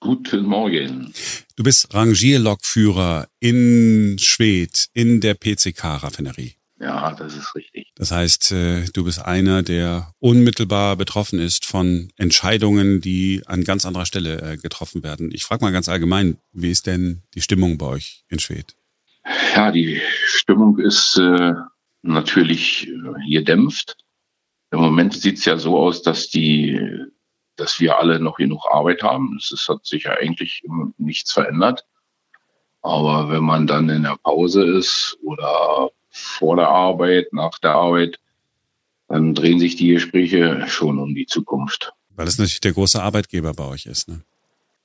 Guten 0.00 0.44
Morgen. 0.44 1.14
Du 1.56 1.62
bist 1.62 1.94
Rangierlokführer 1.94 3.26
in 3.40 4.18
Schwedt 4.20 4.88
in 4.92 5.22
der 5.22 5.32
PCK-Raffinerie. 5.32 6.56
Ja, 6.78 7.14
das 7.14 7.34
ist 7.34 7.54
richtig. 7.54 7.90
Das 7.94 8.10
heißt, 8.10 8.52
äh, 8.52 8.84
du 8.92 9.04
bist 9.04 9.24
einer, 9.24 9.62
der 9.62 10.12
unmittelbar 10.18 10.96
betroffen 10.96 11.38
ist 11.38 11.64
von 11.64 12.10
Entscheidungen, 12.18 13.00
die 13.00 13.40
an 13.46 13.64
ganz 13.64 13.86
anderer 13.86 14.04
Stelle 14.04 14.42
äh, 14.42 14.56
getroffen 14.58 15.02
werden. 15.02 15.30
Ich 15.32 15.44
frage 15.44 15.64
mal 15.64 15.72
ganz 15.72 15.88
allgemein, 15.88 16.36
wie 16.52 16.70
ist 16.70 16.86
denn 16.86 17.22
die 17.32 17.40
Stimmung 17.40 17.78
bei 17.78 17.86
euch 17.86 18.24
in 18.28 18.40
Schwedt? 18.40 18.76
Ja, 19.56 19.72
die 19.72 20.02
Stimmung 20.26 20.78
ist 20.78 21.16
äh, 21.16 21.54
natürlich 22.02 22.90
gedämpft. 23.26 23.96
Im 24.70 24.80
Moment 24.80 25.14
sieht 25.14 25.38
es 25.38 25.46
ja 25.46 25.56
so 25.56 25.78
aus, 25.78 26.02
dass 26.02 26.28
die 26.28 26.78
dass 27.56 27.80
wir 27.80 27.98
alle 27.98 28.18
noch 28.18 28.36
genug 28.36 28.64
Arbeit 28.70 29.02
haben. 29.02 29.38
Es 29.38 29.66
hat 29.68 29.84
sich 29.84 30.04
ja 30.04 30.12
eigentlich 30.12 30.62
nichts 30.98 31.32
verändert. 31.32 31.84
Aber 32.82 33.30
wenn 33.30 33.44
man 33.44 33.66
dann 33.66 33.88
in 33.88 34.02
der 34.02 34.16
Pause 34.22 34.64
ist 34.64 35.16
oder 35.22 35.90
vor 36.10 36.56
der 36.56 36.68
Arbeit, 36.68 37.32
nach 37.32 37.58
der 37.58 37.72
Arbeit, 37.72 38.18
dann 39.08 39.34
drehen 39.34 39.60
sich 39.60 39.76
die 39.76 39.88
Gespräche 39.88 40.66
schon 40.68 40.98
um 40.98 41.14
die 41.14 41.26
Zukunft. 41.26 41.92
Weil 42.10 42.26
das 42.26 42.38
natürlich 42.38 42.60
der 42.60 42.72
große 42.72 43.00
Arbeitgeber 43.00 43.52
bei 43.52 43.66
euch 43.66 43.86
ist. 43.86 44.08
Ne? 44.08 44.22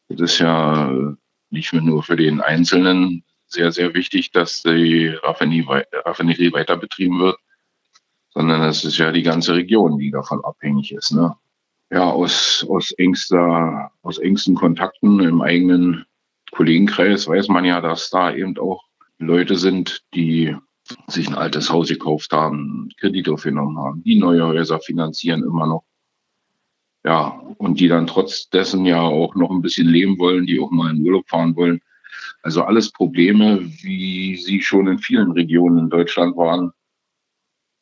Das 0.09 0.31
ist 0.31 0.39
ja 0.39 0.91
nicht 1.49 1.73
nur 1.73 2.03
für 2.03 2.15
den 2.15 2.41
Einzelnen 2.41 3.23
sehr, 3.47 3.71
sehr 3.71 3.93
wichtig, 3.93 4.31
dass 4.31 4.63
die 4.63 5.07
Raffinerie 5.07 6.53
weiter 6.53 6.77
betrieben 6.77 7.19
wird, 7.19 7.37
sondern 8.29 8.61
es 8.63 8.83
ist 8.83 8.97
ja 8.97 9.11
die 9.11 9.23
ganze 9.23 9.55
Region, 9.55 9.97
die 9.97 10.11
davon 10.11 10.43
abhängig 10.43 10.91
ist. 10.91 11.11
Ne? 11.11 11.35
Ja, 11.89 12.09
aus, 12.09 12.65
aus, 12.69 12.91
engster, 12.91 13.91
aus 14.01 14.17
engsten 14.17 14.55
Kontakten 14.55 15.21
im 15.21 15.41
eigenen 15.41 16.05
Kollegenkreis 16.51 17.27
weiß 17.27 17.47
man 17.47 17.65
ja, 17.65 17.79
dass 17.81 18.09
da 18.09 18.33
eben 18.33 18.57
auch 18.57 18.83
Leute 19.19 19.57
sind, 19.57 20.03
die 20.13 20.55
sich 21.07 21.27
ein 21.27 21.35
altes 21.35 21.69
Haus 21.69 21.89
gekauft 21.89 22.31
haben, 22.31 22.89
Kredit 22.99 23.29
aufgenommen 23.29 23.77
haben, 23.77 24.03
die 24.03 24.17
neue 24.17 24.45
Häuser 24.45 24.79
finanzieren 24.79 25.43
immer 25.43 25.67
noch. 25.67 25.83
Ja, 27.05 27.41
und 27.57 27.79
die 27.79 27.87
dann 27.87 28.07
trotz 28.07 28.49
dessen 28.49 28.85
ja 28.85 29.01
auch 29.01 29.35
noch 29.35 29.49
ein 29.49 29.61
bisschen 29.61 29.87
leben 29.87 30.17
wollen, 30.19 30.45
die 30.45 30.59
auch 30.59 30.71
mal 30.71 30.93
in 30.93 31.05
Urlaub 31.05 31.29
fahren 31.29 31.55
wollen. 31.55 31.79
Also 32.41 32.63
alles 32.63 32.91
Probleme, 32.91 33.61
wie 33.81 34.35
sie 34.35 34.61
schon 34.61 34.87
in 34.87 34.99
vielen 34.99 35.31
Regionen 35.31 35.79
in 35.79 35.89
Deutschland 35.89 36.35
waren, 36.35 36.71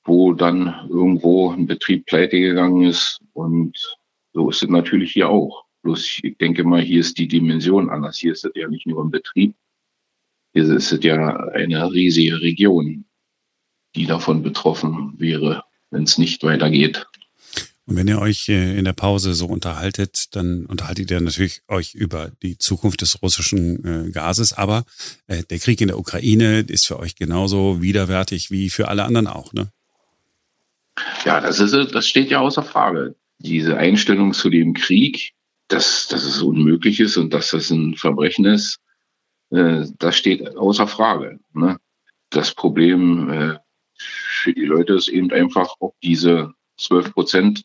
wo 0.04 0.34
dann 0.34 0.88
irgendwo 0.90 1.52
ein 1.52 1.66
Betrieb 1.66 2.06
pleite 2.06 2.40
gegangen 2.40 2.84
ist. 2.84 3.20
Und 3.36 3.98
so 4.34 4.50
ist 4.50 4.64
es 4.64 4.70
natürlich 4.70 5.12
hier 5.12 5.30
auch. 5.30 5.66
Bloß 5.84 6.22
ich 6.24 6.38
denke 6.38 6.64
mal, 6.64 6.82
hier 6.82 7.02
ist 7.02 7.18
die 7.18 7.28
Dimension 7.28 7.90
anders. 7.90 8.18
Hier 8.18 8.32
ist 8.32 8.46
es 8.46 8.52
ja 8.56 8.68
nicht 8.68 8.88
nur 8.88 9.04
ein 9.04 9.12
Betrieb, 9.12 9.56
hier 10.54 10.64
ist 10.64 10.94
es 10.94 11.04
ja 11.04 11.36
eine 11.50 11.92
riesige 11.92 12.40
Region, 12.40 13.06
die 13.94 14.06
davon 14.06 14.42
betroffen 14.42 15.14
wäre, 15.18 15.64
wenn 15.92 16.04
es 16.04 16.18
nicht 16.18 16.44
weitergeht. 16.44 17.06
Und 17.86 17.98
wenn 17.98 18.08
ihr 18.08 18.20
euch 18.20 18.48
äh, 18.48 18.78
in 18.78 18.86
der 18.86 18.94
Pause 18.94 19.34
so 19.34 19.48
unterhaltet, 19.48 20.36
dann 20.36 20.66
unterhaltet 20.66 21.12
ihr 21.12 21.20
natürlich 21.20 21.62
euch 21.68 21.94
über 21.94 22.32
die 22.42 22.58
Zukunft 22.58 23.02
des 23.02 23.22
russischen 23.22 24.08
äh, 24.08 24.12
Gases. 24.12 24.54
Aber 24.54 24.86
äh, 25.28 25.44
der 25.44 25.60
Krieg 25.60 25.82
in 25.82 25.90
der 25.90 26.00
Ukraine 26.00 26.62
ist 26.62 26.88
für 26.88 26.98
euch 26.98 27.16
genauso 27.16 27.82
widerwärtig 27.82 28.50
wie 28.50 28.70
für 28.70 28.88
alle 28.88 29.04
anderen 29.04 29.28
auch, 29.28 29.54
ne? 29.54 29.70
Ja, 31.26 31.42
das 31.42 31.60
ist, 31.60 31.74
das 31.74 32.08
steht 32.08 32.30
ja 32.30 32.40
außer 32.40 32.64
Frage. 32.64 33.16
Diese 33.46 33.78
Einstellung 33.78 34.34
zu 34.34 34.50
dem 34.50 34.74
Krieg, 34.74 35.34
dass, 35.68 36.08
dass 36.08 36.24
es 36.24 36.42
unmöglich 36.42 37.00
ist 37.00 37.18
und 37.18 37.34
dass 37.34 37.52
das 37.52 37.70
ein 37.70 37.96
Verbrechen 37.96 38.46
ist, 38.46 38.80
äh, 39.52 39.86
das 40.00 40.16
steht 40.16 40.58
außer 40.58 40.88
Frage. 40.88 41.40
Ne? 41.54 41.78
Das 42.30 42.54
Problem 42.54 43.30
äh, 43.30 43.58
für 43.98 44.54
die 44.54 44.66
Leute 44.66 44.94
ist 44.94 45.08
eben 45.08 45.32
einfach, 45.32 45.76
ob 45.80 45.96
diese 46.02 46.54
12 46.78 47.14
Prozent 47.14 47.64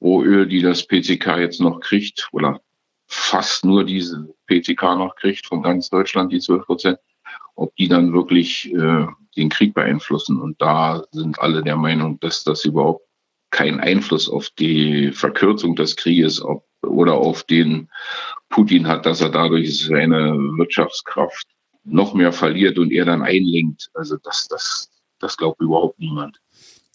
Rohöl, 0.00 0.46
die 0.46 0.60
das 0.60 0.86
PCK 0.86 1.38
jetzt 1.38 1.60
noch 1.60 1.80
kriegt, 1.80 2.28
oder 2.32 2.60
fast 3.06 3.64
nur 3.64 3.84
diese 3.84 4.34
PCK 4.46 4.82
noch 4.96 5.14
kriegt 5.16 5.46
von 5.46 5.62
ganz 5.62 5.88
Deutschland, 5.90 6.32
die 6.32 6.40
12 6.40 6.66
Prozent, 6.66 6.98
ob 7.54 7.74
die 7.76 7.88
dann 7.88 8.12
wirklich 8.12 8.72
äh, 8.74 9.06
den 9.36 9.48
Krieg 9.48 9.74
beeinflussen. 9.74 10.40
Und 10.40 10.60
da 10.60 11.04
sind 11.12 11.38
alle 11.38 11.62
der 11.62 11.76
Meinung, 11.76 12.18
dass 12.20 12.44
das 12.44 12.64
überhaupt 12.64 13.06
keinen 13.54 13.80
Einfluss 13.80 14.28
auf 14.28 14.50
die 14.58 15.12
Verkürzung 15.12 15.76
des 15.76 15.96
Krieges 15.96 16.42
ob, 16.42 16.66
oder 16.82 17.14
auf 17.14 17.44
den 17.44 17.88
Putin 18.50 18.88
hat, 18.88 19.06
dass 19.06 19.20
er 19.20 19.30
dadurch 19.30 19.78
seine 19.78 20.34
Wirtschaftskraft 20.58 21.46
noch 21.84 22.14
mehr 22.14 22.32
verliert 22.32 22.78
und 22.78 22.90
er 22.90 23.04
dann 23.04 23.22
einlenkt. 23.22 23.90
Also 23.94 24.16
das, 24.22 24.48
das, 24.48 24.90
das 25.20 25.36
glaubt 25.36 25.60
überhaupt 25.60 25.98
niemand. 25.98 26.40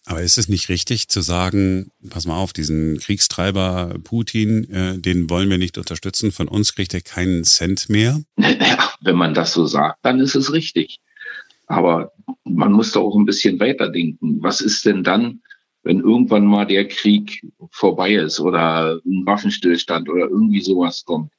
Aber 0.06 0.22
ist 0.22 0.38
es 0.38 0.50
nicht 0.50 0.70
richtig 0.70 1.08
zu 1.08 1.22
sagen, 1.22 1.92
pass 2.10 2.26
mal 2.26 2.38
auf, 2.38 2.52
diesen 2.52 3.00
Kriegstreiber 3.00 3.96
Putin, 4.04 4.70
äh, 4.72 4.98
den 4.98 5.30
wollen 5.30 5.50
wir 5.50 5.60
nicht 5.60 5.78
unterstützen, 5.78 6.32
von 6.32 6.48
uns 6.48 6.76
kriegt 6.76 6.94
er 6.94 7.02
keinen 7.02 7.44
Cent 7.44 7.90
mehr? 7.90 8.22
Wenn 9.02 9.16
man 9.16 9.34
das 9.34 9.54
so 9.54 9.66
sagt, 9.66 10.00
dann 10.02 10.20
ist 10.20 10.36
es 10.36 10.52
richtig. 10.52 11.00
Aber 11.68 12.12
man 12.44 12.74
muss 12.74 12.92
da 12.92 13.00
auch 13.00 13.16
ein 13.16 13.26
bisschen 13.26 13.60
weiterdenken. 13.60 14.42
Was 14.42 14.60
ist 14.60 14.86
denn 14.86 15.04
dann, 15.04 15.42
wenn 15.84 16.02
irgendwann 16.02 16.46
mal 16.46 16.66
der 16.66 16.88
Krieg 16.88 17.46
vorbei 17.72 18.14
ist 18.14 18.40
oder 18.40 19.00
ein 19.06 19.26
Waffenstillstand 19.26 20.10
oder 20.10 20.28
irgendwie 20.30 20.62
sowas 20.62 21.06
kommt? 21.06 21.32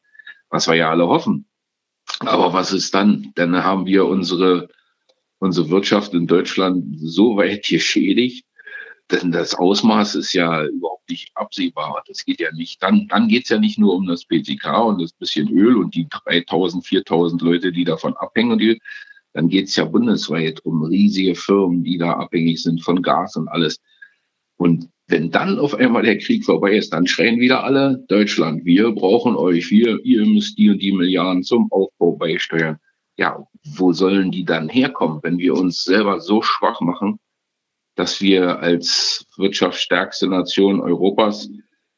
was 0.50 0.66
wir 0.68 0.74
ja 0.74 0.90
alle 0.90 1.06
hoffen. 1.08 1.46
Aber 2.20 2.52
was 2.52 2.72
ist 2.72 2.92
dann? 2.92 3.32
Dann 3.36 3.64
haben 3.64 3.86
wir 3.86 4.06
unsere, 4.06 4.68
unsere 5.38 5.70
Wirtschaft 5.70 6.12
in 6.12 6.26
Deutschland 6.26 6.98
so 6.98 7.36
weit 7.36 7.64
geschädigt, 7.68 8.44
denn 9.10 9.32
das 9.32 9.54
Ausmaß 9.54 10.16
ist 10.16 10.32
ja 10.34 10.64
überhaupt 10.64 11.08
nicht 11.08 11.30
absehbar. 11.34 12.02
Das 12.06 12.24
geht 12.24 12.40
ja 12.40 12.52
nicht. 12.52 12.82
Dann, 12.82 13.08
dann 13.08 13.28
geht's 13.28 13.48
ja 13.48 13.58
nicht 13.58 13.78
nur 13.78 13.94
um 13.94 14.06
das 14.06 14.24
PCK 14.24 14.84
und 14.84 15.00
das 15.00 15.12
bisschen 15.12 15.48
Öl 15.48 15.76
und 15.76 15.94
die 15.94 16.08
3000, 16.08 16.86
4000 16.86 17.42
Leute, 17.42 17.72
die 17.72 17.84
davon 17.84 18.16
abhängen. 18.16 18.58
Die, 18.58 18.80
dann 19.32 19.48
geht's 19.48 19.74
ja 19.76 19.84
bundesweit 19.84 20.64
um 20.64 20.84
riesige 20.84 21.34
Firmen, 21.34 21.82
die 21.82 21.98
da 21.98 22.12
abhängig 22.14 22.62
sind 22.62 22.82
von 22.82 23.02
Gas 23.02 23.36
und 23.36 23.48
alles. 23.48 23.80
Und 24.60 24.90
wenn 25.06 25.30
dann 25.30 25.58
auf 25.58 25.74
einmal 25.74 26.02
der 26.02 26.18
Krieg 26.18 26.44
vorbei 26.44 26.76
ist, 26.76 26.92
dann 26.92 27.06
schreien 27.06 27.40
wieder 27.40 27.64
alle 27.64 28.04
Deutschland, 28.08 28.66
wir 28.66 28.90
brauchen 28.92 29.34
euch, 29.34 29.70
wir, 29.70 29.98
ihr 30.04 30.26
müsst 30.26 30.58
die 30.58 30.68
und 30.68 30.82
die 30.82 30.92
Milliarden 30.92 31.42
zum 31.42 31.72
Aufbau 31.72 32.12
beisteuern. 32.12 32.76
Ja, 33.16 33.42
wo 33.64 33.94
sollen 33.94 34.30
die 34.30 34.44
dann 34.44 34.68
herkommen, 34.68 35.20
wenn 35.22 35.38
wir 35.38 35.54
uns 35.54 35.82
selber 35.82 36.20
so 36.20 36.42
schwach 36.42 36.82
machen, 36.82 37.18
dass 37.94 38.20
wir 38.20 38.58
als 38.58 39.24
wirtschaftsstärkste 39.38 40.28
Nation 40.28 40.82
Europas 40.82 41.48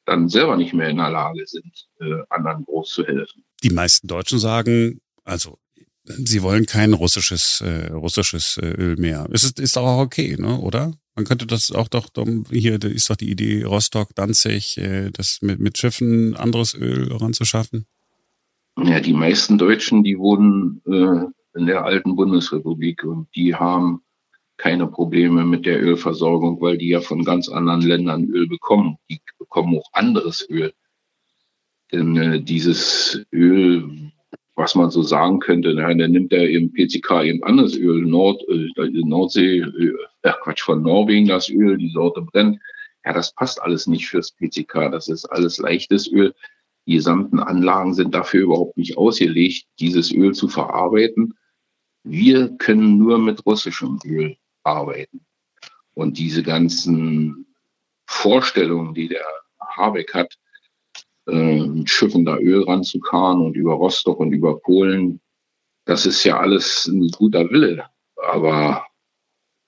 dann 0.04 0.28
selber 0.28 0.56
nicht 0.56 0.72
mehr 0.72 0.88
in 0.88 0.98
der 0.98 1.10
Lage 1.10 1.44
sind, 1.44 1.88
äh, 1.98 2.22
anderen 2.28 2.64
groß 2.64 2.92
zu 2.92 3.04
helfen. 3.04 3.42
Die 3.64 3.70
meisten 3.70 4.06
Deutschen 4.06 4.38
sagen, 4.38 5.00
also 5.24 5.58
sie 6.04 6.42
wollen 6.42 6.66
kein 6.66 6.92
russisches 6.92 7.60
äh, 7.60 7.90
russisches 7.90 8.56
äh, 8.62 8.66
Öl 8.66 8.96
mehr. 8.98 9.26
Ist 9.32 9.58
ist 9.58 9.76
auch 9.76 9.98
okay, 9.98 10.36
ne, 10.38 10.60
oder? 10.60 10.92
Man 11.14 11.24
könnte 11.26 11.46
das 11.46 11.72
auch 11.72 11.88
doch, 11.88 12.08
hier 12.50 12.82
ist 12.82 13.10
doch 13.10 13.16
die 13.16 13.30
Idee, 13.30 13.64
Rostock, 13.64 14.14
Danzig, 14.14 14.78
äh, 14.78 15.10
das 15.10 15.40
mit, 15.42 15.60
mit 15.60 15.76
Schiffen 15.76 16.36
anderes 16.36 16.74
Öl 16.74 17.12
ranzuschaffen. 17.12 17.86
Ja, 18.78 19.00
die 19.00 19.12
meisten 19.12 19.58
Deutschen, 19.58 20.02
die 20.02 20.18
wohnen 20.18 20.80
äh, 20.86 21.58
in 21.58 21.66
der 21.66 21.84
alten 21.84 22.16
Bundesrepublik 22.16 23.04
und 23.04 23.28
die 23.36 23.54
haben 23.54 24.02
keine 24.56 24.86
Probleme 24.86 25.44
mit 25.44 25.66
der 25.66 25.82
Ölversorgung, 25.82 26.60
weil 26.60 26.78
die 26.78 26.88
ja 26.88 27.00
von 27.00 27.24
ganz 27.24 27.48
anderen 27.48 27.82
Ländern 27.82 28.24
Öl 28.30 28.46
bekommen. 28.46 28.96
Die 29.10 29.20
bekommen 29.38 29.76
auch 29.76 29.92
anderes 29.92 30.48
Öl. 30.48 30.72
Denn 31.90 32.16
äh, 32.16 32.40
dieses 32.40 33.26
Öl 33.32 34.12
was 34.54 34.74
man 34.74 34.90
so 34.90 35.02
sagen 35.02 35.40
könnte, 35.40 35.72
na, 35.74 35.92
dann 35.94 36.12
nimmt 36.12 36.32
er 36.32 36.48
im 36.48 36.72
PCK 36.72 37.22
eben 37.24 37.42
anderes 37.42 37.76
Öl, 37.76 38.02
Nord, 38.02 38.42
äh, 38.48 38.68
Nordsee, 38.76 39.60
äh, 39.60 40.32
Quatsch, 40.42 40.62
von 40.62 40.82
Norwegen 40.82 41.26
das 41.26 41.48
Öl, 41.48 41.78
die 41.78 41.90
Sorte 41.90 42.22
brennt. 42.22 42.58
Ja, 43.04 43.12
das 43.12 43.32
passt 43.34 43.60
alles 43.62 43.86
nicht 43.86 44.08
fürs 44.08 44.32
PCK. 44.32 44.90
Das 44.90 45.08
ist 45.08 45.24
alles 45.26 45.58
leichtes 45.58 46.10
Öl. 46.12 46.34
Die 46.86 46.94
gesamten 46.94 47.40
Anlagen 47.40 47.94
sind 47.94 48.14
dafür 48.14 48.42
überhaupt 48.42 48.76
nicht 48.76 48.96
ausgelegt, 48.98 49.66
dieses 49.80 50.12
Öl 50.12 50.34
zu 50.34 50.48
verarbeiten. 50.48 51.34
Wir 52.04 52.50
können 52.58 52.98
nur 52.98 53.18
mit 53.18 53.46
russischem 53.46 53.98
Öl 54.04 54.36
arbeiten. 54.64 55.24
Und 55.94 56.18
diese 56.18 56.42
ganzen 56.42 57.46
Vorstellungen, 58.06 58.94
die 58.94 59.08
der 59.08 59.24
Habeck 59.60 60.12
hat, 60.14 60.36
äh, 61.26 61.86
Schiffen 61.86 62.24
da 62.24 62.36
Öl 62.38 62.62
ranzukarren 62.64 63.40
und 63.40 63.56
über 63.56 63.74
Rostock 63.74 64.20
und 64.20 64.32
über 64.32 64.58
Polen. 64.60 65.20
Das 65.84 66.06
ist 66.06 66.24
ja 66.24 66.38
alles 66.38 66.86
ein 66.86 67.08
guter 67.08 67.50
Wille. 67.50 67.84
Aber 68.16 68.86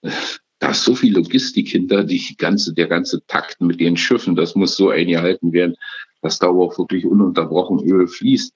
äh, 0.02 0.10
da 0.58 0.70
ist 0.70 0.84
so 0.84 0.94
viel 0.94 1.14
Logistik 1.14 1.68
hinter, 1.68 2.04
die 2.04 2.36
ganze, 2.38 2.72
der 2.72 2.86
ganze 2.86 3.24
Takt 3.26 3.60
mit 3.60 3.80
den 3.80 3.96
Schiffen, 3.96 4.34
das 4.34 4.54
muss 4.54 4.76
so 4.76 4.90
eingehalten 4.90 5.52
werden, 5.52 5.76
dass 6.22 6.38
da 6.38 6.48
auch 6.48 6.78
wirklich 6.78 7.04
ununterbrochen 7.04 7.80
Öl 7.80 8.06
fließt. 8.06 8.54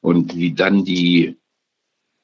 Und 0.00 0.36
wie 0.36 0.52
dann 0.52 0.84
die 0.84 1.38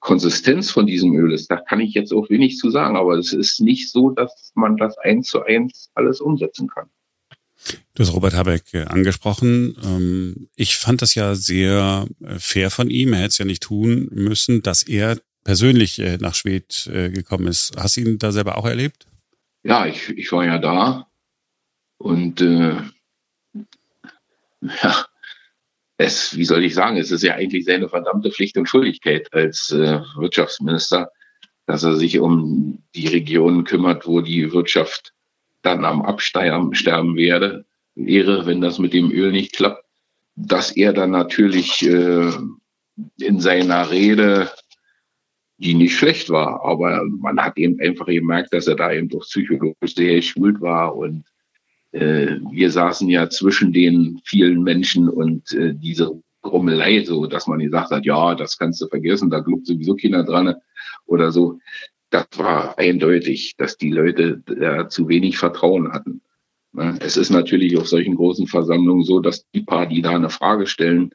Konsistenz 0.00 0.70
von 0.70 0.86
diesem 0.86 1.14
Öl 1.14 1.32
ist, 1.32 1.50
da 1.50 1.56
kann 1.56 1.80
ich 1.80 1.94
jetzt 1.94 2.12
auch 2.12 2.28
wenig 2.28 2.58
zu 2.58 2.70
sagen, 2.70 2.96
aber 2.96 3.16
es 3.16 3.32
ist 3.32 3.60
nicht 3.60 3.90
so, 3.90 4.10
dass 4.10 4.52
man 4.54 4.76
das 4.76 4.98
eins 4.98 5.28
zu 5.28 5.42
eins 5.42 5.90
alles 5.94 6.20
umsetzen 6.20 6.68
kann. 6.68 6.90
Du 7.94 8.02
hast 8.02 8.12
Robert 8.12 8.34
Habeck 8.34 8.74
äh, 8.74 8.84
angesprochen. 8.84 9.76
Ähm, 9.82 10.48
ich 10.56 10.76
fand 10.76 11.02
das 11.02 11.14
ja 11.14 11.34
sehr 11.34 12.06
äh, 12.22 12.38
fair 12.38 12.70
von 12.70 12.90
ihm. 12.90 13.12
Er 13.12 13.20
hätte 13.20 13.28
es 13.28 13.38
ja 13.38 13.44
nicht 13.44 13.62
tun 13.62 14.08
müssen, 14.12 14.62
dass 14.62 14.82
er 14.82 15.20
persönlich 15.44 15.98
äh, 15.98 16.16
nach 16.18 16.34
Schwedt 16.34 16.90
gekommen 16.90 17.46
ist. 17.46 17.72
Hast 17.76 17.96
du 17.96 18.00
ihn 18.00 18.18
da 18.18 18.32
selber 18.32 18.58
auch 18.58 18.66
erlebt? 18.66 19.06
Ja, 19.62 19.86
ich, 19.86 20.10
ich 20.10 20.30
war 20.32 20.44
ja 20.44 20.58
da 20.58 21.06
und 21.98 22.40
äh, 22.40 22.76
ja, 24.82 25.06
es, 25.96 26.36
wie 26.36 26.44
soll 26.44 26.64
ich 26.64 26.74
sagen, 26.74 26.98
es 26.98 27.10
ist 27.10 27.22
ja 27.22 27.34
eigentlich 27.34 27.64
seine 27.64 27.88
verdammte 27.88 28.30
Pflicht 28.30 28.58
und 28.58 28.68
Schuldigkeit 28.68 29.32
als 29.32 29.70
äh, 29.70 30.00
Wirtschaftsminister, 30.16 31.10
dass 31.66 31.82
er 31.82 31.96
sich 31.96 32.18
um 32.18 32.82
die 32.94 33.06
Regionen 33.06 33.64
kümmert, 33.64 34.06
wo 34.06 34.20
die 34.20 34.52
Wirtschaft 34.52 35.13
dann 35.64 35.84
am 35.84 36.02
Absterben 36.02 36.72
werde. 37.16 37.64
wäre, 37.94 38.46
wenn 38.46 38.60
das 38.60 38.78
mit 38.78 38.92
dem 38.92 39.10
Öl 39.10 39.32
nicht 39.32 39.54
klappt, 39.54 39.84
dass 40.36 40.72
er 40.72 40.92
dann 40.92 41.10
natürlich 41.10 41.82
äh, 41.86 42.30
in 43.18 43.40
seiner 43.40 43.90
Rede, 43.90 44.50
die 45.58 45.74
nicht 45.74 45.96
schlecht 45.96 46.30
war, 46.30 46.64
aber 46.64 47.04
man 47.04 47.40
hat 47.40 47.56
eben 47.56 47.80
einfach 47.80 48.06
gemerkt, 48.06 48.52
dass 48.52 48.66
er 48.66 48.74
da 48.74 48.92
eben 48.92 49.08
doch 49.08 49.22
psychologisch 49.22 49.94
sehr 49.94 50.16
geschult 50.16 50.60
war 50.60 50.96
und 50.96 51.24
äh, 51.92 52.38
wir 52.50 52.70
saßen 52.70 53.08
ja 53.08 53.30
zwischen 53.30 53.72
den 53.72 54.20
vielen 54.24 54.62
Menschen 54.62 55.08
und 55.08 55.52
äh, 55.52 55.74
diese 55.74 56.20
Grummelei, 56.42 57.04
so 57.04 57.26
dass 57.26 57.46
man 57.46 57.60
gesagt 57.60 57.92
hat, 57.92 58.04
ja, 58.04 58.34
das 58.34 58.58
kannst 58.58 58.80
du 58.82 58.88
vergessen, 58.88 59.30
da 59.30 59.40
glaubt 59.40 59.66
sowieso 59.66 59.94
keiner 59.94 60.24
dran 60.24 60.54
oder 61.06 61.30
so. 61.30 61.58
Das 62.14 62.28
war 62.36 62.78
eindeutig, 62.78 63.56
dass 63.56 63.76
die 63.76 63.90
Leute 63.90 64.40
da 64.46 64.88
zu 64.88 65.08
wenig 65.08 65.36
Vertrauen 65.36 65.92
hatten. 65.92 66.22
Ne? 66.70 66.96
Es 67.00 67.16
ist 67.16 67.30
natürlich 67.30 67.76
auf 67.76 67.88
solchen 67.88 68.14
großen 68.14 68.46
Versammlungen 68.46 69.02
so, 69.02 69.18
dass 69.18 69.44
die 69.50 69.62
paar, 69.62 69.86
die 69.86 70.00
da 70.00 70.10
eine 70.10 70.30
Frage 70.30 70.68
stellen, 70.68 71.10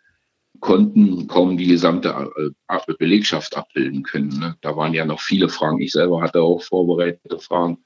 konnten 0.60 1.26
kaum 1.28 1.56
die 1.56 1.68
gesamte 1.68 2.10
äh, 2.36 2.94
Belegschaft 2.98 3.56
abbilden 3.56 4.04
können. 4.04 4.40
Ne? 4.40 4.58
Da 4.60 4.76
waren 4.76 4.94
ja 4.94 5.06
noch 5.06 5.22
viele 5.22 5.48
Fragen. 5.48 5.80
Ich 5.80 5.94
selber 5.94 6.22
hatte 6.22 6.42
auch 6.42 6.62
vorbereitete 6.62 7.40
Fragen. 7.40 7.78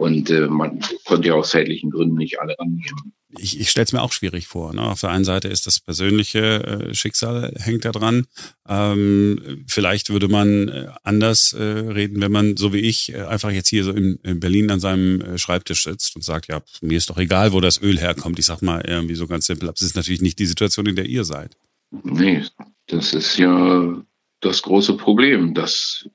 Und 0.00 0.30
äh, 0.30 0.46
man 0.46 0.80
konnte 1.04 1.28
ja 1.28 1.34
aus 1.34 1.50
zeitlichen 1.50 1.90
Gründen 1.90 2.16
nicht 2.16 2.40
alle 2.40 2.58
annehmen. 2.58 3.12
Ich, 3.38 3.60
ich 3.60 3.70
stelle 3.70 3.84
es 3.84 3.92
mir 3.92 4.00
auch 4.00 4.12
schwierig 4.12 4.46
vor. 4.46 4.72
Ne? 4.72 4.80
Auf 4.80 5.00
der 5.00 5.10
einen 5.10 5.26
Seite 5.26 5.48
ist 5.48 5.66
das 5.66 5.78
persönliche 5.78 6.88
äh, 6.88 6.94
Schicksal 6.94 7.52
hängt 7.58 7.84
da 7.84 7.92
dran. 7.92 8.26
Ähm, 8.66 9.62
vielleicht 9.68 10.08
würde 10.08 10.28
man 10.28 10.68
äh, 10.68 10.86
anders 11.02 11.52
äh, 11.52 11.62
reden, 11.62 12.22
wenn 12.22 12.32
man, 12.32 12.56
so 12.56 12.72
wie 12.72 12.78
ich, 12.78 13.12
äh, 13.12 13.24
einfach 13.24 13.50
jetzt 13.50 13.68
hier 13.68 13.84
so 13.84 13.92
in, 13.92 14.18
in 14.22 14.40
Berlin 14.40 14.70
an 14.70 14.80
seinem 14.80 15.20
äh, 15.20 15.36
Schreibtisch 15.36 15.84
sitzt 15.84 16.16
und 16.16 16.22
sagt, 16.22 16.48
ja, 16.48 16.62
mir 16.80 16.96
ist 16.96 17.10
doch 17.10 17.18
egal, 17.18 17.52
wo 17.52 17.60
das 17.60 17.82
Öl 17.82 17.98
herkommt. 17.98 18.38
Ich 18.38 18.46
sag 18.46 18.62
mal 18.62 18.82
irgendwie 18.86 19.16
so 19.16 19.26
ganz 19.26 19.44
simpel. 19.44 19.68
Das 19.68 19.82
ist 19.82 19.96
natürlich 19.96 20.22
nicht 20.22 20.38
die 20.38 20.46
Situation, 20.46 20.86
in 20.86 20.96
der 20.96 21.06
ihr 21.06 21.24
seid. 21.24 21.58
Nee, 21.90 22.42
das 22.86 23.12
ist 23.12 23.36
ja 23.36 24.02
das 24.40 24.62
große 24.62 24.96
Problem, 24.96 25.52
dass 25.52 26.08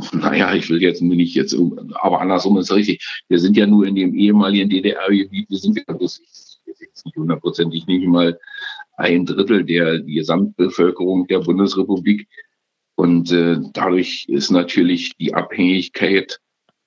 naja, 0.12 0.54
ich 0.54 0.68
will 0.70 0.82
jetzt 0.82 1.02
nicht 1.02 1.34
jetzt, 1.34 1.56
aber 1.94 2.20
andersrum 2.20 2.58
ist 2.58 2.72
richtig. 2.72 3.04
Wir 3.28 3.38
sind 3.38 3.56
ja 3.56 3.66
nur 3.66 3.86
in 3.86 3.94
dem 3.94 4.14
ehemaligen 4.14 4.68
DDR-Gebiet, 4.68 5.50
wir 5.50 5.58
sind 5.58 5.78
ja 5.78 5.94
bloß 5.94 6.20
nicht 7.04 7.16
hundertprozentig 7.16 7.86
nicht 7.86 8.06
mal 8.06 8.38
ein 8.96 9.26
Drittel 9.26 9.64
der 9.64 10.00
Gesamtbevölkerung 10.00 11.26
der 11.26 11.40
Bundesrepublik. 11.40 12.28
Und 12.96 13.32
äh, 13.32 13.58
dadurch 13.72 14.26
ist 14.28 14.50
natürlich 14.50 15.16
die 15.16 15.34
Abhängigkeit 15.34 16.38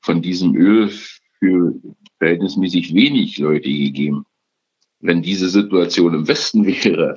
von 0.01 0.21
diesem 0.21 0.55
Öl 0.55 0.91
für 1.39 1.73
verhältnismäßig 2.19 2.93
wenig 2.93 3.37
Leute 3.39 3.69
gegeben. 3.69 4.25
Wenn 4.99 5.21
diese 5.21 5.49
Situation 5.49 6.13
im 6.13 6.27
Westen 6.27 6.65
wäre, 6.65 7.15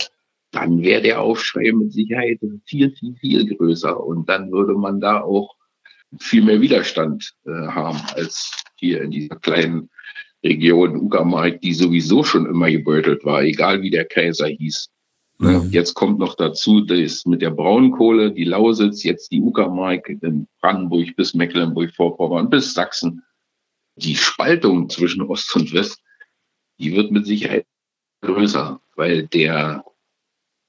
dann 0.50 0.82
wäre 0.82 1.02
der 1.02 1.20
Aufschrei 1.20 1.72
mit 1.72 1.92
Sicherheit 1.92 2.40
viel, 2.64 2.90
viel, 2.92 3.14
viel 3.16 3.56
größer. 3.56 4.02
Und 4.02 4.28
dann 4.28 4.50
würde 4.50 4.74
man 4.74 5.00
da 5.00 5.20
auch 5.20 5.55
viel 6.20 6.42
mehr 6.42 6.60
Widerstand 6.60 7.32
äh, 7.44 7.50
haben 7.50 8.00
als 8.14 8.52
hier 8.76 9.02
in 9.02 9.10
dieser 9.10 9.36
kleinen 9.36 9.90
Region 10.44 10.96
Uckermark, 10.96 11.60
die 11.60 11.74
sowieso 11.74 12.24
schon 12.24 12.46
immer 12.46 12.70
gebeutelt 12.70 13.24
war, 13.24 13.42
egal 13.42 13.82
wie 13.82 13.90
der 13.90 14.04
Kaiser 14.04 14.46
hieß. 14.46 14.88
Mhm. 15.38 15.68
Jetzt 15.70 15.94
kommt 15.94 16.18
noch 16.18 16.34
dazu, 16.34 16.80
das 16.80 17.26
mit 17.26 17.42
der 17.42 17.50
Braunkohle, 17.50 18.32
die 18.32 18.44
Lausitz, 18.44 19.02
jetzt 19.02 19.32
die 19.32 19.40
Uckermark 19.40 20.08
in 20.08 20.46
Brandenburg 20.60 21.14
bis 21.16 21.34
Mecklenburg-Vorpommern 21.34 22.48
bis 22.48 22.72
Sachsen. 22.72 23.22
Die 23.96 24.16
Spaltung 24.16 24.88
zwischen 24.88 25.22
Ost 25.22 25.54
und 25.56 25.72
West, 25.72 26.00
die 26.78 26.94
wird 26.94 27.10
mit 27.10 27.26
Sicherheit 27.26 27.66
größer, 28.22 28.80
weil 28.94 29.26
der 29.26 29.84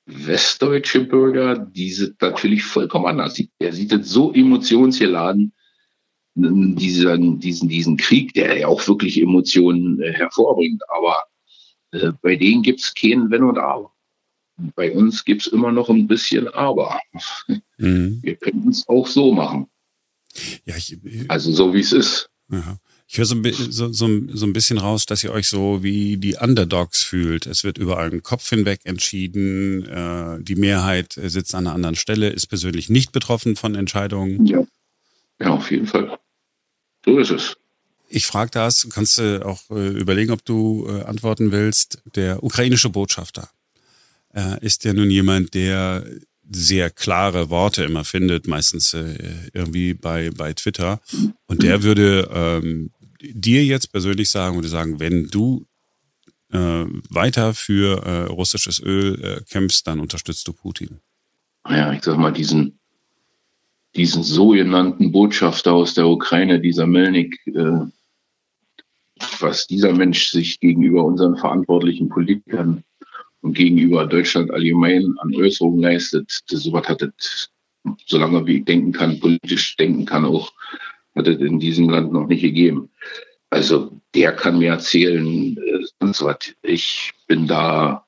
westdeutsche 0.08 1.02
Bürger, 1.02 1.58
die 1.58 1.92
sind 1.92 2.22
natürlich 2.22 2.64
vollkommen 2.64 3.06
anders. 3.06 3.42
Er 3.60 3.74
sieht 3.74 3.92
es 3.92 4.10
so 4.10 4.34
emotionsgeladen, 4.34 5.54
diesen, 6.36 7.40
diesen, 7.40 7.68
diesen 7.68 7.98
Krieg, 7.98 8.34
der 8.34 8.58
ja 8.58 8.68
auch 8.68 8.88
wirklich 8.88 9.22
Emotionen 9.22 10.02
äh, 10.02 10.14
hervorbringt. 10.14 10.82
Aber 10.90 11.26
äh, 11.92 12.12
bei 12.22 12.36
denen 12.36 12.64
gibt 12.64 12.80
es 12.80 12.94
kein 12.94 13.30
Wenn 13.30 13.44
und 13.44 13.58
Aber. 13.58 13.92
Bei 14.76 14.92
uns 14.92 15.24
gibt 15.26 15.42
es 15.42 15.48
immer 15.48 15.72
noch 15.72 15.90
ein 15.90 16.08
bisschen 16.08 16.48
Aber. 16.48 17.00
Mhm. 17.78 18.20
Wir 18.24 18.36
können 18.36 18.70
es 18.70 18.88
auch 18.88 19.08
so 19.08 19.32
machen. 19.32 19.68
Ja, 20.66 20.76
ich, 20.76 20.98
also 21.28 21.52
so 21.52 21.74
wie 21.74 21.80
es 21.80 21.92
ist. 21.92 22.30
Ja. 22.50 22.78
Ich 23.10 23.18
höre 23.18 23.26
so, 23.26 23.42
so, 23.42 23.92
so, 23.94 24.22
so 24.28 24.46
ein 24.46 24.54
bisschen 24.54 24.78
raus, 24.78 25.06
dass 25.06 25.24
ihr 25.24 25.32
euch 25.32 25.48
so 25.48 25.82
wie 25.82 26.18
die 26.18 26.36
Underdogs 26.36 27.04
fühlt. 27.04 27.46
Es 27.46 27.64
wird 27.64 27.78
über 27.78 27.98
einen 28.00 28.22
Kopf 28.22 28.50
hinweg 28.50 28.82
entschieden. 28.84 29.86
Äh, 29.86 30.44
die 30.44 30.56
Mehrheit 30.56 31.14
sitzt 31.14 31.56
an 31.56 31.68
einer 31.68 31.76
anderen 31.76 31.96
Stelle, 31.96 32.30
ist 32.30 32.48
persönlich 32.48 32.90
nicht 32.90 33.14
betroffen 33.14 33.56
von 33.56 33.76
Entscheidungen. 33.76 34.46
Ja, 34.46 34.64
ja 35.40 35.52
auf 35.52 35.72
jeden 35.72 35.88
Fall. 35.88 36.20
So 37.06 37.18
ist 37.18 37.32
es. 37.32 37.58
Ich 38.10 38.26
frage 38.26 38.52
das, 38.52 38.88
kannst 38.90 39.18
du 39.18 39.46
auch 39.46 39.62
äh, 39.70 39.88
überlegen, 39.90 40.32
ob 40.32 40.44
du 40.44 40.86
äh, 40.90 41.04
antworten 41.04 41.52
willst. 41.54 42.02
Der 42.16 42.44
ukrainische 42.44 42.90
Botschafter 42.90 43.50
äh, 44.34 44.64
ist 44.66 44.84
ja 44.84 44.92
nun 44.94 45.10
jemand, 45.10 45.54
der 45.54 46.06
sehr 46.50 46.90
klare 46.90 47.50
Worte 47.50 47.84
immer 47.84 48.06
findet, 48.06 48.48
meistens 48.48 48.94
äh, 48.94 49.16
irgendwie 49.54 49.94
bei, 49.94 50.30
bei 50.32 50.54
Twitter. 50.54 51.02
Und 51.46 51.64
der 51.64 51.84
würde 51.84 52.30
ähm, 52.34 52.92
dir 53.34 53.66
jetzt 53.66 53.92
persönlich 53.92 54.30
sagen, 54.30 54.56
würde 54.56 54.68
sagen, 54.68 55.00
wenn 55.00 55.28
du 55.28 55.66
äh, 56.52 56.86
weiter 57.10 57.54
für 57.54 58.04
äh, 58.06 58.24
russisches 58.24 58.82
Öl 58.82 59.22
äh, 59.24 59.42
kämpfst, 59.50 59.86
dann 59.88 60.00
unterstützt 60.00 60.48
du 60.48 60.54
Putin. 60.54 61.00
Ja, 61.68 61.92
ich 61.92 62.04
sag 62.04 62.18
mal, 62.18 62.32
diesen, 62.32 62.80
diesen 63.96 64.24
sogenannten 64.24 65.12
Botschafter 65.12 65.74
aus 65.74 65.94
der 65.94 66.08
Ukraine, 66.08 66.60
dieser 66.62 66.88
Melnik, 66.88 67.40
äh, 67.48 67.86
was 69.40 69.68
dieser 69.68 69.94
Mensch 69.94 70.30
sich 70.30 70.60
gegenüber 70.60 71.04
unseren 71.04 71.38
verantwortlichen 71.38 72.08
Politikern 72.08 72.84
und 73.42 73.54
gegenüber 73.54 74.06
Deutschland 74.06 74.52
allgemein 74.52 75.16
an 75.20 75.36
Äußerungen 75.36 75.82
leistet, 75.82 76.32
sowas 76.48 76.88
hat 76.88 77.02
es, 77.02 77.50
solange 78.06 78.46
wie 78.46 78.58
ich 78.58 78.66
denken 78.66 78.92
kann, 78.92 79.20
politisch 79.20 79.76
denken 79.76 80.06
kann, 80.06 80.26
auch 80.26 80.54
hat 81.18 81.28
es 81.28 81.40
in 81.40 81.60
diesem 81.60 81.90
Land 81.90 82.14
noch 82.14 82.28
nicht 82.28 82.42
gegeben. 82.42 82.90
Also 83.50 84.00
der 84.14 84.34
kann 84.34 84.60
mir 84.60 84.72
erzählen, 84.72 85.58
äh, 85.58 85.86
sonst 86.00 86.24
was. 86.24 86.54
Ich 86.62 87.14
bin 87.28 87.48
da, 87.48 88.06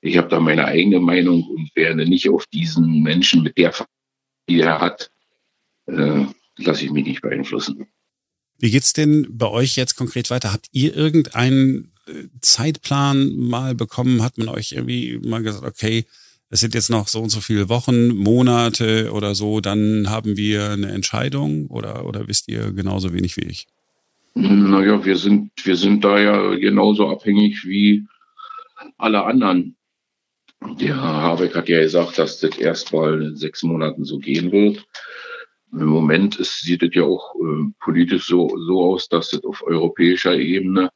ich 0.00 0.16
habe 0.16 0.28
da 0.28 0.40
meine 0.40 0.66
eigene 0.66 1.00
Meinung 1.00 1.42
und 1.42 1.70
werde 1.74 2.06
nicht 2.06 2.28
auf 2.28 2.46
diesen 2.46 3.02
Menschen 3.02 3.42
mit 3.42 3.56
der, 3.58 3.72
die 4.48 4.60
er 4.60 4.80
hat, 4.80 5.10
äh, 5.86 6.26
lasse 6.56 6.84
ich 6.84 6.90
mich 6.90 7.06
nicht 7.06 7.22
beeinflussen. 7.22 7.86
Wie 8.58 8.70
geht's 8.70 8.92
denn 8.92 9.26
bei 9.30 9.48
euch 9.48 9.76
jetzt 9.76 9.94
konkret 9.94 10.30
weiter? 10.30 10.52
Habt 10.52 10.66
ihr 10.72 10.94
irgendeinen 10.94 11.92
äh, 12.06 12.24
Zeitplan 12.40 13.36
mal 13.36 13.74
bekommen? 13.74 14.22
Hat 14.22 14.36
man 14.36 14.48
euch 14.48 14.72
irgendwie 14.72 15.18
mal 15.18 15.42
gesagt, 15.42 15.64
okay, 15.64 16.06
es 16.50 16.60
sind 16.60 16.74
jetzt 16.74 16.90
noch 16.90 17.08
so 17.08 17.20
und 17.20 17.28
so 17.28 17.40
viele 17.40 17.68
Wochen, 17.68 18.08
Monate 18.16 19.12
oder 19.12 19.34
so, 19.34 19.60
dann 19.60 20.08
haben 20.08 20.36
wir 20.36 20.70
eine 20.70 20.90
Entscheidung 20.92 21.66
oder, 21.66 22.06
oder 22.06 22.26
wisst 22.26 22.48
ihr 22.48 22.72
genauso 22.72 23.12
wenig 23.12 23.36
wie 23.36 23.44
ich? 23.44 23.66
Naja, 24.34 25.04
wir 25.04 25.16
sind, 25.16 25.50
wir 25.64 25.76
sind 25.76 26.04
da 26.04 26.18
ja 26.18 26.54
genauso 26.54 27.08
abhängig 27.08 27.64
wie 27.64 28.06
alle 28.96 29.24
anderen. 29.24 29.76
Der 30.80 30.96
Habeck 30.96 31.54
hat 31.54 31.68
ja 31.68 31.80
gesagt, 31.80 32.18
dass 32.18 32.40
das 32.40 32.56
erst 32.56 32.92
mal 32.92 33.22
in 33.22 33.36
sechs 33.36 33.62
Monaten 33.62 34.04
so 34.04 34.18
gehen 34.18 34.50
wird. 34.50 34.86
Im 35.72 35.86
Moment 35.86 36.36
ist, 36.36 36.60
sieht 36.60 36.82
es 36.82 36.94
ja 36.94 37.02
auch 37.02 37.34
äh, 37.34 37.70
politisch 37.80 38.26
so, 38.26 38.48
so 38.66 38.92
aus, 38.92 39.08
dass 39.08 39.32
es 39.32 39.44
auf 39.44 39.62
europäischer 39.62 40.34
Ebene 40.34 40.90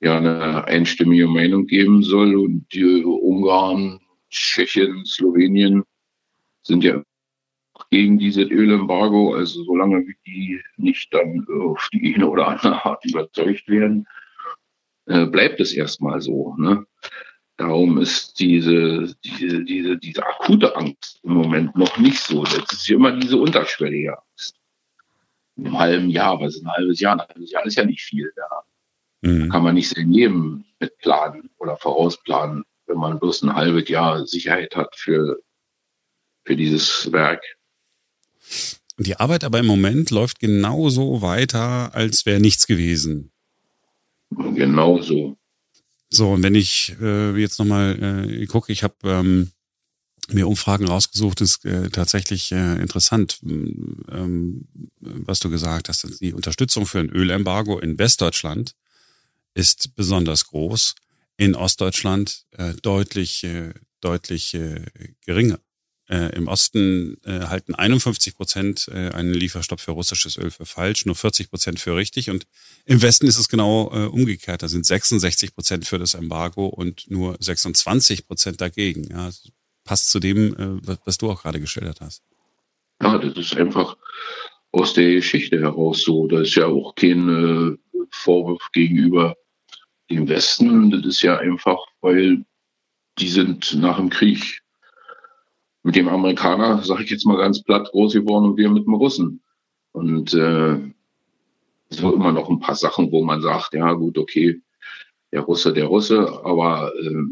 ja 0.00 0.18
eine 0.18 0.64
einstimmige 0.64 1.26
Meinung 1.26 1.66
geben 1.66 2.02
soll 2.02 2.36
und 2.36 2.66
die 2.72 3.02
Ungarn 3.04 4.00
Tschechien, 4.30 5.04
Slowenien 5.04 5.84
sind 6.62 6.84
ja 6.84 7.02
gegen 7.90 8.18
dieses 8.18 8.50
Ölembargo. 8.50 9.34
Also 9.34 9.64
solange 9.64 10.04
die 10.26 10.60
nicht 10.76 11.12
dann 11.12 11.46
auf 11.48 11.88
die 11.92 12.14
eine 12.14 12.28
oder 12.28 12.48
andere 12.48 12.84
Art 12.84 13.04
überzeugt 13.04 13.68
werden, 13.68 14.06
äh, 15.06 15.26
bleibt 15.26 15.60
es 15.60 15.72
erstmal 15.72 16.20
so. 16.20 16.54
Ne? 16.58 16.86
Darum 17.56 17.98
ist 17.98 18.38
diese, 18.38 19.14
diese, 19.24 19.64
diese, 19.64 19.96
diese 19.96 20.24
akute 20.24 20.76
Angst 20.76 21.20
im 21.24 21.34
Moment 21.34 21.74
noch 21.76 21.98
nicht 21.98 22.20
so. 22.20 22.44
Das 22.44 22.72
ist 22.72 22.88
ja 22.88 22.96
immer 22.96 23.12
diese 23.12 23.36
unterschwellige 23.36 24.16
Angst. 24.16 24.54
Im 25.56 25.76
halben 25.76 26.08
Jahr, 26.08 26.40
was 26.40 26.54
ist 26.54 26.64
ein 26.64 26.70
halbes 26.70 27.00
Jahr? 27.00 27.14
Ein 27.14 27.26
halbes 27.26 27.50
Jahr 27.50 27.66
ist 27.66 27.76
ja 27.76 27.84
nicht 27.84 28.02
viel 28.02 28.32
da. 28.36 28.62
Mhm. 29.22 29.40
Da 29.40 29.46
kann 29.48 29.64
man 29.64 29.74
nicht 29.74 29.88
sein 29.88 30.12
Leben 30.12 30.64
mit 30.78 30.96
planen 30.98 31.50
oder 31.58 31.76
vorausplanen 31.76 32.64
wenn 32.88 32.98
man 32.98 33.18
bloß 33.18 33.42
ein 33.42 33.54
halbes 33.54 33.88
Jahr 33.88 34.26
Sicherheit 34.26 34.74
hat 34.74 34.96
für, 34.96 35.38
für 36.44 36.56
dieses 36.56 37.12
Werk. 37.12 37.42
Die 38.98 39.16
Arbeit 39.16 39.44
aber 39.44 39.60
im 39.60 39.66
Moment 39.66 40.10
läuft 40.10 40.40
genauso 40.40 41.22
weiter, 41.22 41.94
als 41.94 42.26
wäre 42.26 42.40
nichts 42.40 42.66
gewesen. 42.66 43.30
Genauso. 44.30 45.36
So, 46.10 46.32
und 46.32 46.42
wenn 46.42 46.54
ich 46.54 46.96
äh, 47.00 47.36
jetzt 47.38 47.58
nochmal 47.58 48.26
äh, 48.28 48.46
gucke, 48.46 48.72
ich 48.72 48.82
habe 48.82 48.96
ähm, 49.04 49.52
mir 50.30 50.48
Umfragen 50.48 50.88
rausgesucht, 50.88 51.40
ist 51.40 51.64
äh, 51.64 51.90
tatsächlich 51.90 52.50
äh, 52.52 52.80
interessant, 52.80 53.40
ähm, 53.42 54.66
was 55.00 55.40
du 55.40 55.50
gesagt 55.50 55.88
hast. 55.88 56.20
Die 56.20 56.32
Unterstützung 56.32 56.86
für 56.86 56.98
ein 56.98 57.10
Ölembargo 57.10 57.78
in 57.78 57.98
Westdeutschland 57.98 58.74
ist 59.54 59.94
besonders 59.96 60.46
groß, 60.46 60.94
in 61.38 61.54
Ostdeutschland 61.54 62.44
äh, 62.50 62.74
deutlich, 62.82 63.44
äh, 63.44 63.72
deutlich 64.02 64.52
äh, 64.54 64.84
geringer. 65.24 65.60
Äh, 66.10 66.34
Im 66.36 66.48
Osten 66.48 67.18
äh, 67.24 67.46
halten 67.46 67.74
51 67.74 68.34
Prozent 68.34 68.88
äh, 68.88 69.10
einen 69.10 69.34
Lieferstopp 69.34 69.78
für 69.78 69.92
russisches 69.92 70.36
Öl 70.36 70.50
für 70.50 70.66
falsch, 70.66 71.06
nur 71.06 71.14
40 71.14 71.50
Prozent 71.50 71.80
für 71.80 71.96
richtig. 71.96 72.30
Und 72.30 72.46
im 72.86 73.02
Westen 73.02 73.26
ist 73.26 73.38
es 73.38 73.48
genau 73.48 73.90
äh, 73.92 74.06
umgekehrt. 74.06 74.62
Da 74.62 74.68
sind 74.68 74.84
66 74.84 75.54
Prozent 75.54 75.86
für 75.86 75.98
das 75.98 76.14
Embargo 76.14 76.66
und 76.66 77.10
nur 77.10 77.36
26 77.38 78.26
Prozent 78.26 78.60
dagegen. 78.60 79.04
Ja, 79.10 79.30
passt 79.84 80.10
zu 80.10 80.18
dem, 80.18 80.54
äh, 80.54 80.86
was, 80.86 80.98
was 81.04 81.18
du 81.18 81.30
auch 81.30 81.42
gerade 81.42 81.60
geschildert 81.60 82.00
hast. 82.00 82.22
Ja, 83.02 83.18
das 83.18 83.36
ist 83.36 83.56
einfach 83.56 83.96
aus 84.72 84.94
der 84.94 85.12
Geschichte 85.12 85.60
heraus 85.60 86.02
so. 86.02 86.26
Da 86.26 86.40
ist 86.40 86.54
ja 86.54 86.66
auch 86.66 86.94
kein 86.94 87.28
äh, 87.28 88.02
Vorwurf 88.10 88.62
gegenüber 88.72 89.36
dem 90.10 90.28
Westen. 90.28 90.90
Das 90.90 91.04
ist 91.04 91.22
ja 91.22 91.36
einfach, 91.38 91.78
weil 92.00 92.44
die 93.18 93.28
sind 93.28 93.74
nach 93.78 93.96
dem 93.96 94.10
Krieg 94.10 94.62
mit 95.82 95.96
dem 95.96 96.08
Amerikaner, 96.08 96.82
sage 96.82 97.04
ich 97.04 97.10
jetzt 97.10 97.26
mal 97.26 97.36
ganz 97.36 97.62
platt, 97.62 97.90
groß 97.90 98.12
geworden 98.12 98.46
und 98.46 98.56
wir 98.56 98.70
mit 98.70 98.84
dem 98.86 98.94
Russen. 98.94 99.42
Und 99.92 100.34
äh, 100.34 100.78
so 101.90 102.14
immer 102.14 102.32
noch 102.32 102.48
ein 102.50 102.60
paar 102.60 102.74
Sachen, 102.74 103.10
wo 103.10 103.24
man 103.24 103.40
sagt, 103.40 103.74
ja 103.74 103.92
gut, 103.92 104.18
okay, 104.18 104.60
der 105.32 105.40
Russe, 105.40 105.72
der 105.72 105.86
Russe, 105.86 106.44
aber 106.44 106.92
äh, 106.96 107.22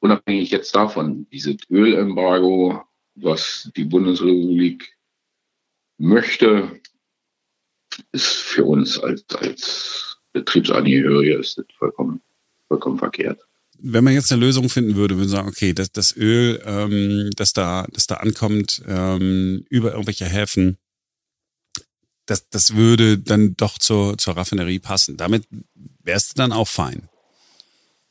unabhängig 0.00 0.50
jetzt 0.50 0.74
davon, 0.74 1.26
dieses 1.30 1.56
Ölembargo, 1.70 2.82
was 3.14 3.70
die 3.76 3.84
Bundesrepublik 3.84 4.96
möchte, 5.98 6.80
ist 8.12 8.26
für 8.26 8.64
uns 8.64 8.98
als, 8.98 9.24
als 9.36 10.18
Betriebsangehörige 10.32 11.34
ist 11.34 11.56
das 11.58 11.66
vollkommen, 11.78 12.20
vollkommen 12.68 12.98
verkehrt 12.98 13.40
wenn 13.78 14.04
man 14.04 14.14
jetzt 14.14 14.32
eine 14.32 14.40
Lösung 14.40 14.68
finden 14.68 14.96
würde, 14.96 15.16
würde 15.16 15.28
sagen, 15.28 15.48
okay, 15.48 15.72
das, 15.72 15.92
das 15.92 16.16
Öl, 16.16 16.60
ähm, 16.64 17.30
das 17.36 17.52
da, 17.52 17.86
das 17.92 18.06
da 18.06 18.16
ankommt 18.16 18.82
ähm, 18.86 19.64
über 19.68 19.92
irgendwelche 19.92 20.24
Häfen, 20.24 20.78
das, 22.26 22.48
das 22.48 22.74
würde 22.74 23.18
dann 23.18 23.54
doch 23.56 23.78
zur, 23.78 24.18
zur 24.18 24.36
Raffinerie 24.36 24.78
passen. 24.78 25.16
Damit 25.16 25.44
wärst 26.02 26.32
du 26.32 26.34
dann 26.42 26.52
auch 26.52 26.68
fein. 26.68 27.08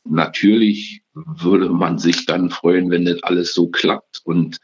Natürlich 0.05 1.01
würde 1.13 1.69
man 1.69 1.97
sich 1.97 2.25
dann 2.25 2.49
freuen, 2.49 2.91
wenn 2.91 3.05
das 3.05 3.23
alles 3.23 3.53
so 3.53 3.67
klappt 3.67 4.21
und 4.23 4.59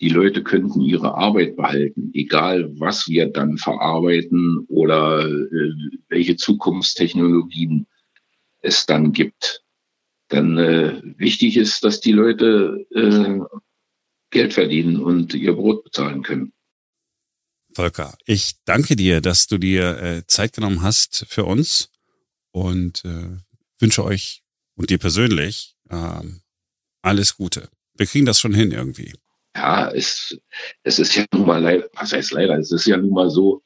die 0.00 0.08
Leute 0.08 0.42
könnten 0.42 0.80
ihre 0.80 1.14
Arbeit 1.14 1.56
behalten, 1.56 2.10
egal 2.14 2.70
was 2.78 3.06
wir 3.06 3.26
dann 3.26 3.58
verarbeiten 3.58 4.64
oder 4.68 5.28
äh, 5.28 5.72
welche 6.08 6.36
Zukunftstechnologien 6.36 7.86
es 8.62 8.86
dann 8.86 9.12
gibt 9.12 9.62
dann 10.30 10.58
äh, 10.58 11.02
wichtig 11.18 11.56
ist, 11.56 11.84
dass 11.84 12.00
die 12.00 12.12
Leute 12.12 12.86
äh, 12.94 13.40
Geld 14.30 14.54
verdienen 14.54 15.00
und 15.02 15.34
ihr 15.34 15.54
Brot 15.54 15.84
bezahlen 15.84 16.22
können. 16.22 16.52
Volker, 17.74 18.16
ich 18.24 18.54
danke 18.64 18.96
dir, 18.96 19.20
dass 19.20 19.46
du 19.46 19.58
dir 19.58 20.00
äh, 20.00 20.26
Zeit 20.26 20.54
genommen 20.54 20.82
hast 20.82 21.26
für 21.28 21.44
uns 21.44 21.90
und 22.52 23.04
äh, 23.04 23.38
wünsche 23.78 24.04
euch 24.04 24.42
und 24.76 24.90
dir 24.90 24.98
persönlich 24.98 25.76
äh, 25.88 26.22
alles 27.02 27.36
Gute. 27.36 27.68
Wir 27.94 28.06
kriegen 28.06 28.26
das 28.26 28.40
schon 28.40 28.54
hin 28.54 28.72
irgendwie. 28.72 29.12
Ja, 29.56 29.90
es, 29.90 30.38
es 30.84 30.98
ist 30.98 31.14
ja 31.16 31.24
nun 31.32 31.46
mal 31.46 31.60
leider, 31.60 31.88
was 31.94 32.12
heißt 32.12 32.32
leider, 32.32 32.56
es 32.58 32.70
ist 32.70 32.86
ja 32.86 32.96
nun 32.96 33.12
mal 33.12 33.30
so, 33.30 33.62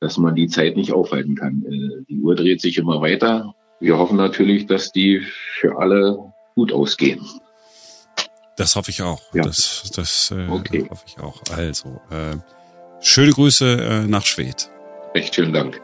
dass 0.00 0.16
man 0.16 0.34
die 0.34 0.48
Zeit 0.48 0.76
nicht 0.76 0.92
aufhalten 0.92 1.36
kann. 1.36 1.64
Äh, 1.64 2.04
die 2.08 2.18
Uhr 2.18 2.34
dreht 2.34 2.60
sich 2.60 2.78
immer 2.78 3.00
weiter 3.00 3.54
wir 3.80 3.96
hoffen 3.96 4.16
natürlich, 4.16 4.66
dass 4.66 4.92
die 4.92 5.20
für 5.58 5.78
alle 5.78 6.32
gut 6.54 6.72
ausgehen. 6.72 7.26
Das 8.56 8.76
hoffe 8.76 8.90
ich 8.90 9.00
auch. 9.02 9.22
Ja. 9.32 9.42
Das, 9.42 9.90
das 9.96 10.30
äh, 10.30 10.46
okay. 10.48 10.86
hoffe 10.90 11.04
ich 11.06 11.18
auch. 11.18 11.42
Also, 11.50 12.00
äh, 12.10 12.36
schöne 13.00 13.32
Grüße 13.32 14.02
äh, 14.04 14.06
nach 14.06 14.26
Schwedt. 14.26 14.70
Recht 15.14 15.34
schönen 15.34 15.54
Dank. 15.54 15.80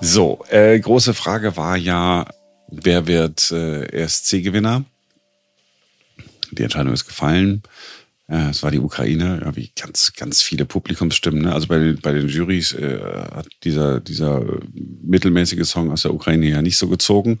So, 0.00 0.44
äh, 0.50 0.78
große 0.78 1.14
Frage 1.14 1.56
war 1.56 1.76
ja, 1.76 2.26
wer 2.68 3.06
wird 3.06 3.50
äh, 3.50 3.86
ESC-Gewinner? 3.86 4.84
Die 6.50 6.62
Entscheidung 6.62 6.92
ist 6.92 7.06
gefallen. 7.06 7.62
Es 8.30 8.62
war 8.62 8.70
die 8.70 8.78
Ukraine, 8.78 9.40
ja, 9.42 9.56
wie 9.56 9.72
ganz, 9.74 10.12
ganz 10.12 10.42
viele 10.42 10.66
Publikumsstimmen. 10.66 11.42
Ne? 11.42 11.52
Also 11.54 11.66
bei 11.66 11.78
den, 11.78 12.00
bei 12.00 12.12
den 12.12 12.28
Jurys 12.28 12.74
äh, 12.74 13.00
hat 13.34 13.48
dieser, 13.64 14.00
dieser 14.00 14.44
mittelmäßige 14.70 15.66
Song 15.66 15.90
aus 15.90 16.02
der 16.02 16.12
Ukraine 16.12 16.46
ja 16.46 16.60
nicht 16.60 16.76
so 16.76 16.88
gezogen. 16.88 17.40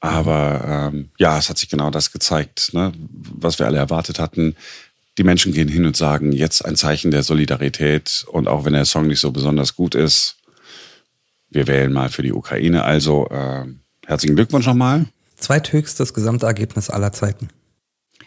Aber 0.00 0.90
ähm, 0.92 1.10
ja, 1.18 1.38
es 1.38 1.48
hat 1.48 1.58
sich 1.58 1.68
genau 1.68 1.92
das 1.92 2.10
gezeigt, 2.10 2.70
ne? 2.72 2.92
was 3.12 3.60
wir 3.60 3.66
alle 3.66 3.78
erwartet 3.78 4.18
hatten. 4.18 4.56
Die 5.18 5.22
Menschen 5.22 5.52
gehen 5.52 5.68
hin 5.68 5.86
und 5.86 5.96
sagen, 5.96 6.32
jetzt 6.32 6.64
ein 6.64 6.74
Zeichen 6.74 7.12
der 7.12 7.22
Solidarität. 7.22 8.24
Und 8.26 8.48
auch 8.48 8.64
wenn 8.64 8.72
der 8.72 8.86
Song 8.86 9.06
nicht 9.06 9.20
so 9.20 9.30
besonders 9.30 9.76
gut 9.76 9.94
ist, 9.94 10.38
wir 11.48 11.68
wählen 11.68 11.92
mal 11.92 12.08
für 12.08 12.22
die 12.22 12.32
Ukraine. 12.32 12.82
Also 12.82 13.28
äh, 13.30 13.66
herzlichen 14.04 14.34
Glückwunsch 14.34 14.66
nochmal. 14.66 15.06
Zweithöchstes 15.36 16.12
Gesamtergebnis 16.12 16.90
aller 16.90 17.12
Zeiten. 17.12 17.48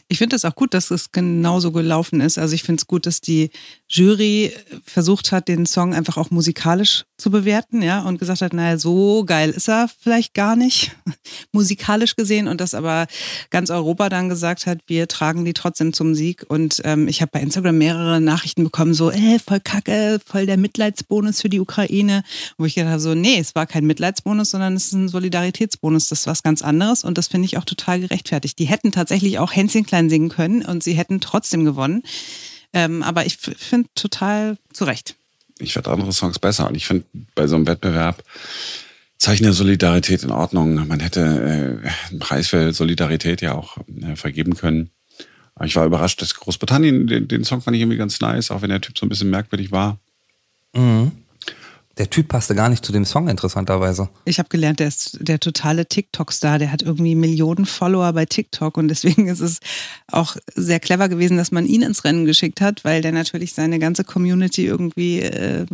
Ich 0.07 0.19
finde 0.19 0.35
es 0.35 0.45
auch 0.45 0.53
gut, 0.53 0.75
dass 0.75 0.91
es 0.91 1.11
genauso 1.11 1.71
gelaufen 1.71 2.21
ist. 2.21 2.37
Also 2.37 2.53
ich 2.53 2.61
finde 2.61 2.81
es 2.81 2.85
gut, 2.85 3.07
dass 3.07 3.21
die 3.21 3.49
Jury 3.89 4.53
versucht 4.83 5.31
hat, 5.31 5.47
den 5.47 5.65
Song 5.65 5.95
einfach 5.95 6.17
auch 6.17 6.29
musikalisch 6.29 7.05
zu 7.17 7.31
bewerten, 7.31 7.81
ja, 7.81 8.01
und 8.01 8.19
gesagt 8.19 8.41
hat, 8.41 8.53
naja, 8.53 8.77
so 8.77 9.23
geil 9.25 9.49
ist 9.49 9.69
er 9.69 9.89
vielleicht 10.01 10.33
gar 10.33 10.55
nicht, 10.55 10.95
musikalisch 11.53 12.15
gesehen, 12.15 12.47
und 12.47 12.61
das 12.61 12.73
aber 12.73 13.07
ganz 13.49 13.69
Europa 13.69 14.09
dann 14.09 14.27
gesagt 14.29 14.67
hat, 14.67 14.79
wir 14.87 15.07
tragen 15.07 15.45
die 15.45 15.53
trotzdem 15.53 15.93
zum 15.93 16.13
Sieg. 16.13 16.45
Und 16.47 16.81
ähm, 16.83 17.07
ich 17.07 17.21
habe 17.21 17.31
bei 17.33 17.39
Instagram 17.39 17.77
mehrere 17.77 18.19
Nachrichten 18.19 18.63
bekommen, 18.63 18.93
so, 18.93 19.11
äh, 19.11 19.39
voll 19.39 19.61
kacke, 19.61 20.19
voll 20.25 20.45
der 20.45 20.57
Mitleidsbonus 20.57 21.41
für 21.41 21.49
die 21.49 21.59
Ukraine. 21.59 22.23
Wo 22.57 22.65
ich 22.65 22.75
gedacht 22.75 22.91
habe, 22.91 22.99
so, 22.99 23.15
nee, 23.15 23.39
es 23.39 23.55
war 23.55 23.65
kein 23.65 23.85
Mitleidsbonus, 23.85 24.51
sondern 24.51 24.75
es 24.75 24.87
ist 24.87 24.93
ein 24.93 25.07
Solidaritätsbonus. 25.07 26.09
Das 26.09 26.21
ist 26.21 26.27
was 26.27 26.43
ganz 26.43 26.61
anderes 26.61 27.03
und 27.03 27.17
das 27.17 27.27
finde 27.27 27.45
ich 27.45 27.57
auch 27.57 27.65
total 27.65 28.01
gerechtfertigt. 28.01 28.59
Die 28.59 28.65
hätten 28.65 28.91
tatsächlich 28.91 29.39
auch 29.39 29.55
Hänschen 29.55 29.85
klein 29.95 30.09
singen 30.09 30.29
können 30.29 30.65
und 30.65 30.83
sie 30.83 30.93
hätten 30.93 31.21
trotzdem 31.21 31.65
gewonnen. 31.65 32.03
Ähm, 32.73 33.03
aber 33.03 33.25
ich 33.25 33.37
finde 33.37 33.87
total 33.95 34.57
zu 34.73 34.83
Recht 34.83 35.15
ich 35.59 35.73
finde 35.73 35.91
andere 35.91 36.11
Songs 36.11 36.39
besser. 36.39 36.67
Und 36.67 36.75
ich 36.75 36.85
finde 36.85 37.05
bei 37.33 37.47
so 37.47 37.55
einem 37.55 37.67
Wettbewerb 37.67 38.23
Zeichen 39.17 39.43
der 39.43 39.53
Solidarität 39.53 40.23
in 40.23 40.31
Ordnung. 40.31 40.87
Man 40.87 40.99
hätte 40.99 41.21
äh, 41.21 42.09
einen 42.09 42.19
Preis 42.19 42.47
für 42.47 42.73
Solidarität 42.73 43.41
ja 43.41 43.55
auch 43.55 43.77
äh, 44.01 44.15
vergeben 44.15 44.55
können. 44.55 44.89
Aber 45.55 45.65
ich 45.65 45.75
war 45.75 45.85
überrascht, 45.85 46.21
dass 46.21 46.35
Großbritannien, 46.35 47.07
den, 47.07 47.27
den 47.29 47.45
Song 47.45 47.61
fand 47.61 47.75
ich 47.75 47.81
irgendwie 47.81 47.97
ganz 47.97 48.19
nice, 48.19 48.51
auch 48.51 48.61
wenn 48.61 48.69
der 48.69 48.81
Typ 48.81 48.97
so 48.97 49.05
ein 49.05 49.09
bisschen 49.09 49.29
merkwürdig 49.29 49.71
war. 49.71 49.97
Mhm. 50.73 51.13
Der 51.97 52.09
Typ 52.09 52.27
passte 52.27 52.55
gar 52.55 52.67
nicht 52.67 52.83
zu 52.83 52.91
dem 52.91 53.05
Song, 53.05 53.29
interessanterweise. 53.29 54.09
Ich 54.25 54.37
habe 54.39 54.49
gelernt, 54.49 54.81
der 54.81 54.89
ist 54.89 55.17
der 55.21 55.39
totale 55.39 55.85
TikTok-Star. 55.85 56.59
Der 56.59 56.71
hat 56.71 56.81
irgendwie 56.81 57.15
Millionen 57.15 57.65
Follower 57.65 58.11
bei 58.11 58.25
TikTok 58.25 58.77
und 58.77 58.89
deswegen 58.89 59.27
ist 59.29 59.39
es 59.39 59.59
auch 60.11 60.35
sehr 60.55 60.81
clever 60.81 61.07
gewesen, 61.07 61.37
dass 61.37 61.51
man 61.51 61.65
ihn 61.65 61.81
ins 61.81 62.03
Rennen 62.03 62.25
geschickt 62.25 62.59
hat, 62.59 62.83
weil 62.83 63.01
der 63.01 63.13
natürlich 63.13 63.53
seine 63.53 63.79
ganze 63.79 64.03
Community 64.03 64.65
irgendwie 64.65 65.21
äh, 65.21 65.65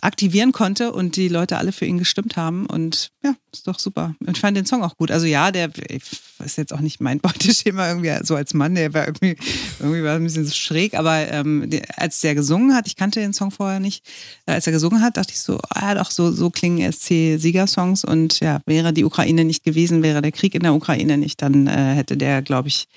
aktivieren 0.00 0.52
konnte 0.52 0.92
und 0.92 1.16
die 1.16 1.28
Leute 1.28 1.58
alle 1.58 1.72
für 1.72 1.84
ihn 1.84 1.98
gestimmt 1.98 2.36
haben. 2.36 2.66
Und 2.66 3.10
ja, 3.22 3.34
ist 3.52 3.66
doch 3.66 3.78
super. 3.78 4.14
Und 4.20 4.36
ich 4.36 4.40
fand 4.40 4.56
den 4.56 4.66
Song 4.66 4.82
auch 4.82 4.96
gut. 4.96 5.10
Also 5.10 5.26
ja, 5.26 5.50
der 5.50 5.70
ist 6.44 6.56
jetzt 6.56 6.72
auch 6.72 6.80
nicht 6.80 7.00
mein 7.00 7.18
Beuteschema 7.20 7.88
irgendwie 7.88 8.12
so 8.22 8.36
als 8.36 8.54
Mann, 8.54 8.74
der 8.74 8.94
war 8.94 9.06
irgendwie, 9.06 9.36
irgendwie 9.80 10.04
war 10.04 10.16
ein 10.16 10.22
bisschen 10.22 10.46
so 10.46 10.52
schräg, 10.52 10.94
aber 10.94 11.30
ähm, 11.30 11.68
als 11.96 12.20
der 12.20 12.34
gesungen 12.34 12.74
hat, 12.74 12.86
ich 12.86 12.96
kannte 12.96 13.20
den 13.20 13.32
Song 13.32 13.50
vorher 13.50 13.80
nicht, 13.80 14.06
äh, 14.46 14.52
als 14.52 14.66
er 14.66 14.72
gesungen 14.72 15.02
hat, 15.02 15.16
dachte 15.16 15.32
ich 15.32 15.40
so, 15.40 15.58
ah 15.70 15.94
doch, 15.94 16.10
so, 16.10 16.30
so 16.30 16.50
klingen 16.50 16.90
SC-Siegersongs 16.90 18.04
und 18.04 18.40
ja, 18.40 18.60
wäre 18.66 18.92
die 18.92 19.04
Ukraine 19.04 19.44
nicht 19.44 19.64
gewesen, 19.64 20.02
wäre 20.02 20.22
der 20.22 20.32
Krieg 20.32 20.54
in 20.54 20.62
der 20.62 20.74
Ukraine 20.74 21.18
nicht, 21.18 21.42
dann 21.42 21.66
äh, 21.66 21.94
hätte 21.94 22.16
der, 22.16 22.42
glaube 22.42 22.68
ich, 22.68 22.88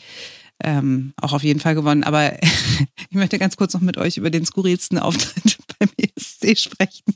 ähm, 0.64 1.14
auch 1.22 1.34
auf 1.34 1.44
jeden 1.44 1.60
Fall 1.60 1.76
gewonnen. 1.76 2.04
Aber 2.04 2.34
ich 3.10 3.16
möchte 3.16 3.40
ganz 3.40 3.58
kurz 3.58 3.74
noch 3.74 3.82
mit 3.82 3.98
euch 3.98 4.18
über 4.18 4.30
den 4.30 4.46
skurrilsten 4.46 5.00
Auftritt 5.00 5.58
ESC 6.44 6.60
sprechen. 6.60 7.16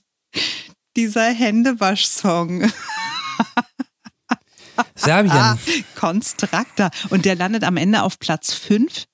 Dieser 0.95 1.31
Händewasch-Song. 1.31 2.71
Serbien. 4.95 5.59
Konstrakta. 5.95 6.91
Und 7.09 7.25
der 7.25 7.35
landet 7.35 7.63
am 7.63 7.77
Ende 7.77 8.03
auf 8.03 8.19
Platz 8.19 8.53
5. 8.53 9.05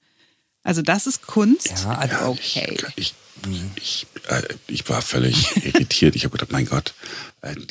Also 0.63 0.81
das 0.81 1.07
ist 1.07 1.27
Kunst. 1.27 1.83
Ja, 1.83 1.97
also 1.97 2.15
Ja, 2.15 2.27
okay. 2.27 2.77
Ich, 2.95 3.13
ich, 3.45 3.65
ich, 3.75 4.07
ich 4.67 4.89
war 4.89 5.01
völlig 5.01 5.55
irritiert. 5.65 6.15
Ich 6.15 6.23
habe 6.23 6.31
gedacht, 6.31 6.51
mein 6.51 6.65
Gott, 6.65 6.93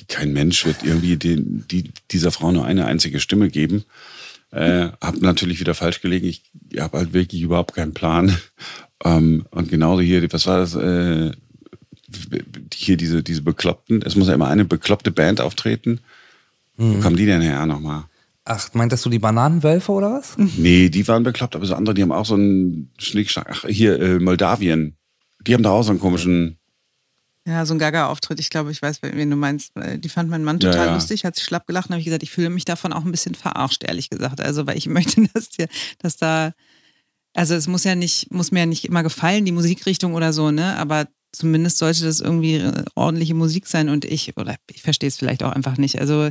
kein 0.09 0.33
Mensch 0.33 0.67
wird 0.67 0.83
irgendwie 0.83 1.17
den, 1.17 1.67
die, 1.69 1.91
dieser 2.11 2.31
Frau 2.33 2.53
nur 2.53 2.67
eine 2.67 2.85
einzige 2.85 3.21
Stimme 3.21 3.49
geben. 3.49 3.85
Äh, 4.51 4.91
hab 5.01 5.17
natürlich 5.23 5.61
wieder 5.61 5.75
falsch 5.75 6.03
gelegen. 6.03 6.27
Ich 6.27 6.43
habe 6.79 6.99
halt 6.99 7.15
wirklich 7.15 7.41
überhaupt 7.41 7.75
keinen 7.75 7.95
Plan. 7.95 8.37
Ähm, 9.05 9.47
und 9.51 9.71
genauso 9.71 10.03
hier, 10.03 10.31
was 10.33 10.47
war 10.47 10.59
das? 10.59 10.75
Äh, 10.75 11.33
hier 12.75 12.97
diese, 12.97 13.23
diese 13.23 13.43
Bekloppten. 13.43 14.03
Es 14.03 14.17
muss 14.17 14.29
ja 14.29 14.35
immer 14.35 14.49
eine 14.49 14.65
bekloppte 14.65 15.11
Band 15.11 15.41
auftreten. 15.41 16.01
Wo 16.77 17.01
kommen 17.01 17.17
die 17.17 17.27
denn 17.27 17.43
her 17.43 17.65
nochmal? 17.67 18.05
Ach, 18.45 18.69
meintest 18.75 19.05
du 19.05 19.11
die 19.11 19.21
Bananenwölfe 19.21 19.93
oder 19.93 20.13
was? 20.15 20.37
Nee, 20.37 20.89
die 20.89 21.07
waren 21.07 21.23
bekloppt, 21.23 21.55
aber 21.55 21.65
so 21.65 21.75
andere, 21.75 21.95
die 21.95 22.03
haben 22.03 22.11
auch 22.11 22.27
so 22.27 22.35
einen 22.35 22.91
Schnickschnack. 22.99 23.47
Ach, 23.51 23.65
hier, 23.69 24.01
äh, 24.01 24.19
Moldawien. 24.19 24.97
Die 25.47 25.55
haben 25.55 25.63
da 25.63 25.71
auch 25.71 25.83
so 25.85 25.91
einen 25.91 26.01
komischen. 26.01 26.59
Ja, 27.47 27.67
so 27.67 27.75
ein 27.75 27.79
Gaga-Auftritt. 27.79 28.41
Ich 28.41 28.51
glaube, 28.51 28.73
ich 28.73 28.83
weiß, 28.83 29.03
wen 29.03 29.31
du 29.31 29.37
meinst. 29.37 29.73
Die 29.99 30.09
fand 30.09 30.29
mein 30.31 30.45
Mann 30.45 30.59
Ja, 30.61 30.71
total 30.71 30.89
ja. 30.89 30.95
lustig, 30.95 31.25
hat 31.25 31.37
sich 31.37 31.45
schlapp 31.45 31.67
gelacht 31.67 31.87
und 31.89 31.93
habe 31.93 32.01
ich 32.01 32.05
gesagt, 32.07 32.23
ich 32.23 32.31
fühle 32.31 32.51
mich 32.51 32.65
davon 32.65 32.93
auch 32.93 33.05
ein 33.05 33.11
bisschen 33.13 33.35
verarscht, 33.35 33.85
ehrlich 33.85 34.11
gesagt. 34.11 34.41
Also, 34.41 34.67
weil 34.67 34.77
ich 34.77 34.87
möchte, 34.89 35.25
dass 35.35 35.51
dir, 35.51 35.69
dass 35.99 36.17
da, 36.17 36.53
also 37.35 37.55
es 37.55 37.69
muss 37.69 37.85
ja 37.85 37.95
nicht, 37.95 38.33
muss 38.33 38.51
mir 38.51 38.61
ja 38.61 38.67
nicht 38.67 38.85
immer 38.85 39.03
gefallen, 39.05 39.45
die 39.45 39.53
Musikrichtung 39.53 40.15
oder 40.15 40.33
so, 40.33 40.51
ne? 40.51 40.77
Aber 40.79 41.07
zumindest 41.33 41.79
sollte 41.79 42.05
das 42.05 42.21
irgendwie 42.21 42.57
äh, 42.57 42.85
ordentliche 42.95 43.35
Musik 43.35 43.67
sein 43.67 43.89
und 43.89 44.05
ich, 44.05 44.37
oder 44.37 44.57
ich 44.71 44.83
verstehe 44.83 45.09
es 45.09 45.17
vielleicht 45.17 45.43
auch 45.43 45.53
einfach 45.53 45.79
nicht. 45.79 45.99
Also 45.99 46.31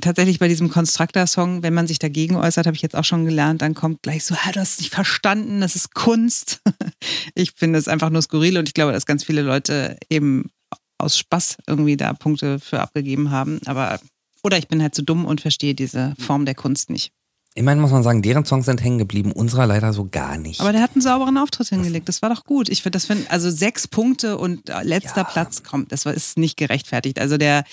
tatsächlich 0.00 0.38
bei 0.38 0.48
diesem 0.48 0.70
Constructor-Song, 0.70 1.62
wenn 1.62 1.74
man 1.74 1.86
sich 1.86 1.98
dagegen 1.98 2.36
äußert, 2.36 2.66
habe 2.66 2.76
ich 2.76 2.82
jetzt 2.82 2.94
auch 2.94 3.04
schon 3.04 3.24
gelernt, 3.24 3.62
dann 3.62 3.74
kommt 3.74 4.02
gleich 4.02 4.24
so, 4.24 4.34
du 4.34 4.60
hast 4.60 4.74
es 4.74 4.78
nicht 4.78 4.94
verstanden, 4.94 5.60
das 5.60 5.74
ist 5.74 5.94
Kunst. 5.94 6.60
ich 7.34 7.52
finde 7.52 7.78
es 7.78 7.88
einfach 7.88 8.10
nur 8.10 8.22
skurril 8.22 8.58
und 8.58 8.68
ich 8.68 8.74
glaube, 8.74 8.92
dass 8.92 9.06
ganz 9.06 9.24
viele 9.24 9.42
Leute 9.42 9.96
eben 10.10 10.50
aus 10.98 11.18
Spaß 11.18 11.58
irgendwie 11.66 11.96
da 11.96 12.12
Punkte 12.12 12.60
für 12.60 12.80
abgegeben 12.80 13.30
haben. 13.30 13.60
Aber 13.64 13.98
oder 14.44 14.58
ich 14.58 14.68
bin 14.68 14.82
halt 14.82 14.94
zu 14.94 15.02
dumm 15.02 15.24
und 15.24 15.40
verstehe 15.40 15.74
diese 15.74 16.14
Form 16.18 16.44
der 16.44 16.54
Kunst 16.54 16.90
nicht. 16.90 17.12
Meine, 17.60 17.80
muss 17.82 17.90
man 17.90 18.02
sagen, 18.02 18.22
deren 18.22 18.46
Songs 18.46 18.64
sind 18.64 18.82
hängen 18.82 18.96
geblieben, 18.98 19.30
unserer 19.32 19.66
leider 19.66 19.92
so 19.92 20.08
gar 20.10 20.38
nicht. 20.38 20.60
Aber 20.60 20.72
der 20.72 20.80
hat 20.80 20.92
einen 20.94 21.02
sauberen 21.02 21.36
Auftritt 21.36 21.68
hingelegt. 21.68 22.08
Das 22.08 22.22
war 22.22 22.30
doch 22.30 22.44
gut. 22.44 22.68
Ich 22.70 22.82
finde, 22.82 22.96
das 22.96 23.04
find, 23.04 23.30
also 23.30 23.50
sechs 23.50 23.86
Punkte 23.86 24.38
und 24.38 24.70
äh, 24.70 24.82
letzter 24.82 25.18
Ja. 25.22 25.24
Platz 25.24 25.62
kommt. 25.62 25.92
Das 25.92 26.06
war, 26.06 26.14
ist 26.14 26.38
nicht 26.38 26.56
gerechtfertigt. 26.56 27.18
Also 27.20 27.36
der, 27.36 27.64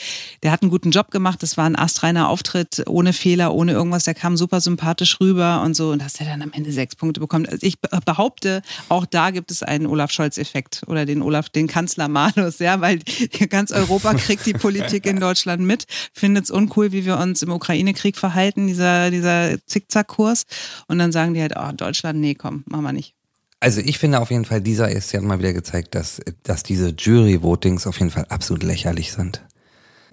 der 0.43 0.51
hat 0.51 0.61
einen 0.63 0.69
guten 0.71 0.91
Job 0.91 1.11
gemacht. 1.11 1.41
Das 1.41 1.55
war 1.55 1.65
ein 1.65 1.77
astreiner 1.77 2.27
Auftritt, 2.27 2.83
ohne 2.87 3.13
Fehler, 3.13 3.53
ohne 3.53 3.71
irgendwas. 3.71 4.03
Der 4.03 4.15
kam 4.15 4.35
super 4.35 4.59
sympathisch 4.59 5.19
rüber 5.21 5.61
und 5.63 5.75
so. 5.75 5.91
Und 5.91 6.01
dass 6.01 6.19
er 6.19 6.25
dann 6.25 6.41
am 6.41 6.51
Ende 6.51 6.73
sechs 6.73 6.97
Punkte 6.97 7.21
bekommt. 7.21 7.47
Also 7.47 7.65
ich 7.65 7.79
be- 7.79 7.89
behaupte, 8.05 8.61
auch 8.89 9.05
da 9.05 9.31
gibt 9.31 9.49
es 9.49 9.63
einen 9.63 9.85
Olaf 9.85 10.11
Scholz-Effekt 10.11 10.81
oder 10.87 11.05
den 11.05 11.21
Olaf, 11.21 11.47
den 11.49 11.67
Kanzler 11.67 12.09
Malus, 12.09 12.59
ja, 12.59 12.81
weil 12.81 12.99
ganz 13.49 13.71
Europa 13.71 14.13
kriegt 14.15 14.45
die 14.45 14.53
Politik 14.53 15.05
in 15.05 15.19
Deutschland 15.21 15.61
mit, 15.61 15.85
findet 16.13 16.43
es 16.45 16.51
uncool, 16.51 16.91
wie 16.91 17.05
wir 17.05 17.17
uns 17.17 17.41
im 17.43 17.51
Ukraine-Krieg 17.51 18.17
verhalten, 18.17 18.67
dieser, 18.67 19.09
dieser 19.09 19.51
Zickzackkurs. 19.69 20.45
Und 20.88 20.99
dann 20.99 21.12
sagen 21.12 21.34
die 21.34 21.41
halt, 21.41 21.53
oh, 21.58 21.71
Deutschland, 21.71 22.19
nee, 22.19 22.36
komm, 22.36 22.63
machen 22.67 22.84
wir 22.84 22.93
nicht. 22.93 23.15
Also 23.62 23.82
ich 23.82 23.99
finde 23.99 24.19
auf 24.19 24.32
jeden 24.32 24.45
Fall, 24.45 24.62
dieser 24.62 24.89
ESC 24.89 25.15
hat 25.15 25.23
mal 25.23 25.39
wieder 25.39 25.53
gezeigt, 25.53 25.93
dass, 25.95 26.21
dass 26.43 26.63
diese 26.63 26.89
Jury-Votings 26.89 27.88
auf 27.88 27.99
jeden 27.99 28.12
Fall 28.12 28.25
absolut 28.29 28.63
lächerlich 28.63 29.12
sind. 29.12 29.41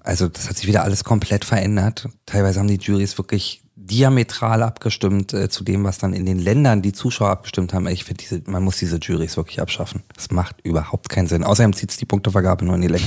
Also 0.02 0.28
das 0.28 0.48
hat 0.48 0.56
sich 0.56 0.66
wieder 0.66 0.84
alles 0.84 1.04
komplett 1.04 1.44
verändert. 1.44 2.08
Teilweise 2.26 2.60
haben 2.60 2.68
die 2.68 2.78
Juries 2.78 3.18
wirklich 3.18 3.62
diametral 3.74 4.62
abgestimmt 4.62 5.32
äh, 5.32 5.48
zu 5.48 5.62
dem, 5.62 5.84
was 5.84 5.98
dann 5.98 6.12
in 6.12 6.26
den 6.26 6.38
Ländern 6.38 6.82
die 6.82 6.92
Zuschauer 6.92 7.30
abgestimmt 7.30 7.72
haben. 7.72 7.86
Ich 7.86 8.04
finde, 8.04 8.42
man 8.50 8.62
muss 8.64 8.78
diese 8.78 8.96
Juries 8.96 9.36
wirklich 9.36 9.60
abschaffen. 9.60 10.02
Das 10.14 10.30
macht 10.30 10.56
überhaupt 10.64 11.08
keinen 11.08 11.28
Sinn. 11.28 11.44
Außerdem 11.44 11.72
zieht 11.72 12.00
die 12.00 12.04
Punktevergabe 12.04 12.64
nur 12.64 12.74
in 12.74 12.82
die 12.82 12.88
Länge. 12.88 13.04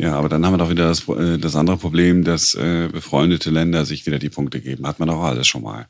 Ja, 0.00 0.14
aber 0.14 0.28
dann 0.28 0.44
haben 0.46 0.54
wir 0.54 0.58
doch 0.58 0.70
wieder 0.70 0.88
das, 0.88 1.06
äh, 1.08 1.38
das 1.38 1.56
andere 1.56 1.76
Problem, 1.76 2.24
dass 2.24 2.54
äh, 2.54 2.88
befreundete 2.90 3.50
Länder 3.50 3.84
sich 3.84 4.06
wieder 4.06 4.18
die 4.18 4.30
Punkte 4.30 4.60
geben. 4.60 4.86
Hat 4.86 4.98
man 4.98 5.08
doch 5.08 5.22
alles 5.22 5.46
schon 5.46 5.62
mal. 5.62 5.88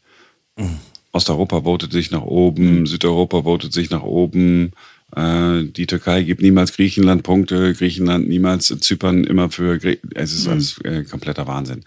Osteuropa 1.13 1.63
votet 1.63 1.93
sich 1.93 2.11
nach 2.11 2.23
oben, 2.23 2.87
Südeuropa 2.87 3.43
votet 3.43 3.73
sich 3.73 3.91
nach 3.91 4.03
oben. 4.03 4.73
Äh, 5.17 5.65
die 5.65 5.87
Türkei 5.87 6.23
gibt 6.23 6.41
niemals 6.41 6.73
Griechenland 6.73 7.23
Punkte, 7.23 7.75
Griechenland 7.75 8.29
niemals 8.29 8.67
Zypern 8.81 9.25
immer 9.25 9.51
für. 9.51 9.79
Gre 9.79 9.99
es 10.15 10.33
ist 10.33 10.47
alles 10.47 10.79
äh, 10.85 11.05
kompletter 11.05 11.47
Wahnsinn. 11.47 11.85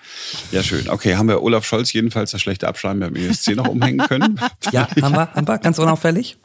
Ja, 0.51 0.63
schön. 0.63 0.89
Okay, 0.89 1.15
haben 1.15 1.27
wir 1.27 1.41
Olaf 1.41 1.65
Scholz 1.65 1.93
jedenfalls 1.93 2.31
das 2.31 2.41
schlechte 2.41 2.67
Abschreiben 2.67 2.99
beim 2.99 3.15
ESC 3.15 3.55
noch 3.55 3.67
umhängen 3.67 4.05
können? 4.07 4.39
Ja, 4.71 4.89
haben 5.01 5.15
wir, 5.15 5.33
haben 5.33 5.47
wir, 5.47 5.57
ganz 5.57 5.79
unauffällig. 5.79 6.37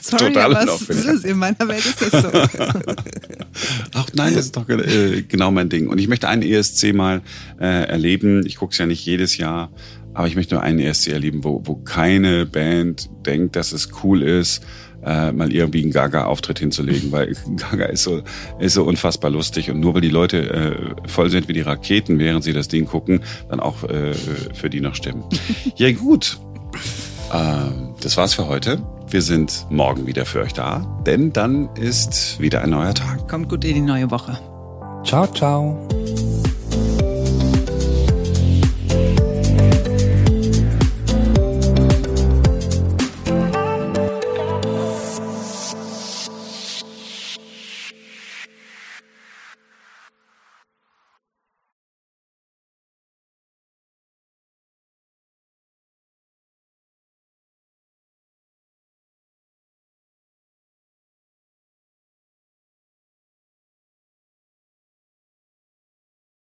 Sorry, 0.00 0.32
Total 0.32 0.56
aber 0.56 0.72
es 0.88 1.04
ist, 1.04 1.24
in 1.24 1.38
meiner 1.38 1.68
Welt 1.68 1.84
ist 1.84 2.00
das 2.00 2.22
so. 2.22 2.28
Ach 3.94 4.06
nein, 4.14 4.34
das 4.34 4.46
ist 4.46 4.56
doch 4.56 4.68
äh, 4.68 5.22
genau 5.22 5.50
mein 5.50 5.68
Ding. 5.68 5.88
Und 5.88 5.98
ich 5.98 6.08
möchte 6.08 6.28
einen 6.28 6.42
ESC 6.42 6.92
mal 6.94 7.22
äh, 7.60 7.84
erleben. 7.88 8.44
Ich 8.46 8.56
gucke 8.56 8.72
es 8.72 8.78
ja 8.78 8.86
nicht 8.86 9.04
jedes 9.04 9.36
Jahr, 9.36 9.70
aber 10.14 10.26
ich 10.26 10.36
möchte 10.36 10.54
nur 10.54 10.62
einen 10.62 10.78
ESC 10.78 11.08
erleben, 11.08 11.44
wo, 11.44 11.62
wo 11.64 11.76
keine 11.76 12.46
Band 12.46 13.10
denkt, 13.26 13.56
dass 13.56 13.72
es 13.72 13.90
cool 14.02 14.22
ist, 14.22 14.62
äh, 15.04 15.32
mal 15.32 15.52
irgendwie 15.52 15.82
einen 15.82 15.92
Gaga-Auftritt 15.92 16.58
hinzulegen, 16.58 17.12
weil 17.12 17.34
Gaga 17.56 17.86
ist 17.86 18.02
so, 18.02 18.22
ist 18.58 18.74
so 18.74 18.84
unfassbar 18.84 19.30
lustig. 19.30 19.70
Und 19.70 19.80
nur 19.80 19.94
weil 19.94 20.00
die 20.00 20.10
Leute 20.10 20.50
äh, 20.50 21.08
voll 21.08 21.30
sind 21.30 21.48
wie 21.48 21.52
die 21.52 21.60
Raketen, 21.60 22.18
während 22.18 22.44
sie 22.44 22.52
das 22.52 22.68
Ding 22.68 22.86
gucken, 22.86 23.20
dann 23.48 23.60
auch 23.60 23.84
äh, 23.84 24.12
für 24.54 24.70
die 24.70 24.80
noch 24.80 24.94
stimmen. 24.94 25.24
ja 25.76 25.92
gut, 25.92 26.38
ähm, 27.32 27.89
das 28.00 28.16
war's 28.16 28.34
für 28.34 28.48
heute. 28.48 28.82
Wir 29.08 29.22
sind 29.22 29.66
morgen 29.70 30.06
wieder 30.06 30.24
für 30.24 30.40
euch 30.40 30.52
da, 30.52 30.86
denn 31.06 31.32
dann 31.32 31.68
ist 31.74 32.40
wieder 32.40 32.62
ein 32.62 32.70
neuer 32.70 32.94
Tag. 32.94 33.28
Kommt 33.28 33.48
gut 33.48 33.64
in 33.64 33.74
die 33.74 33.80
neue 33.80 34.10
Woche. 34.10 34.38
Ciao, 35.04 35.26
ciao. 35.26 35.78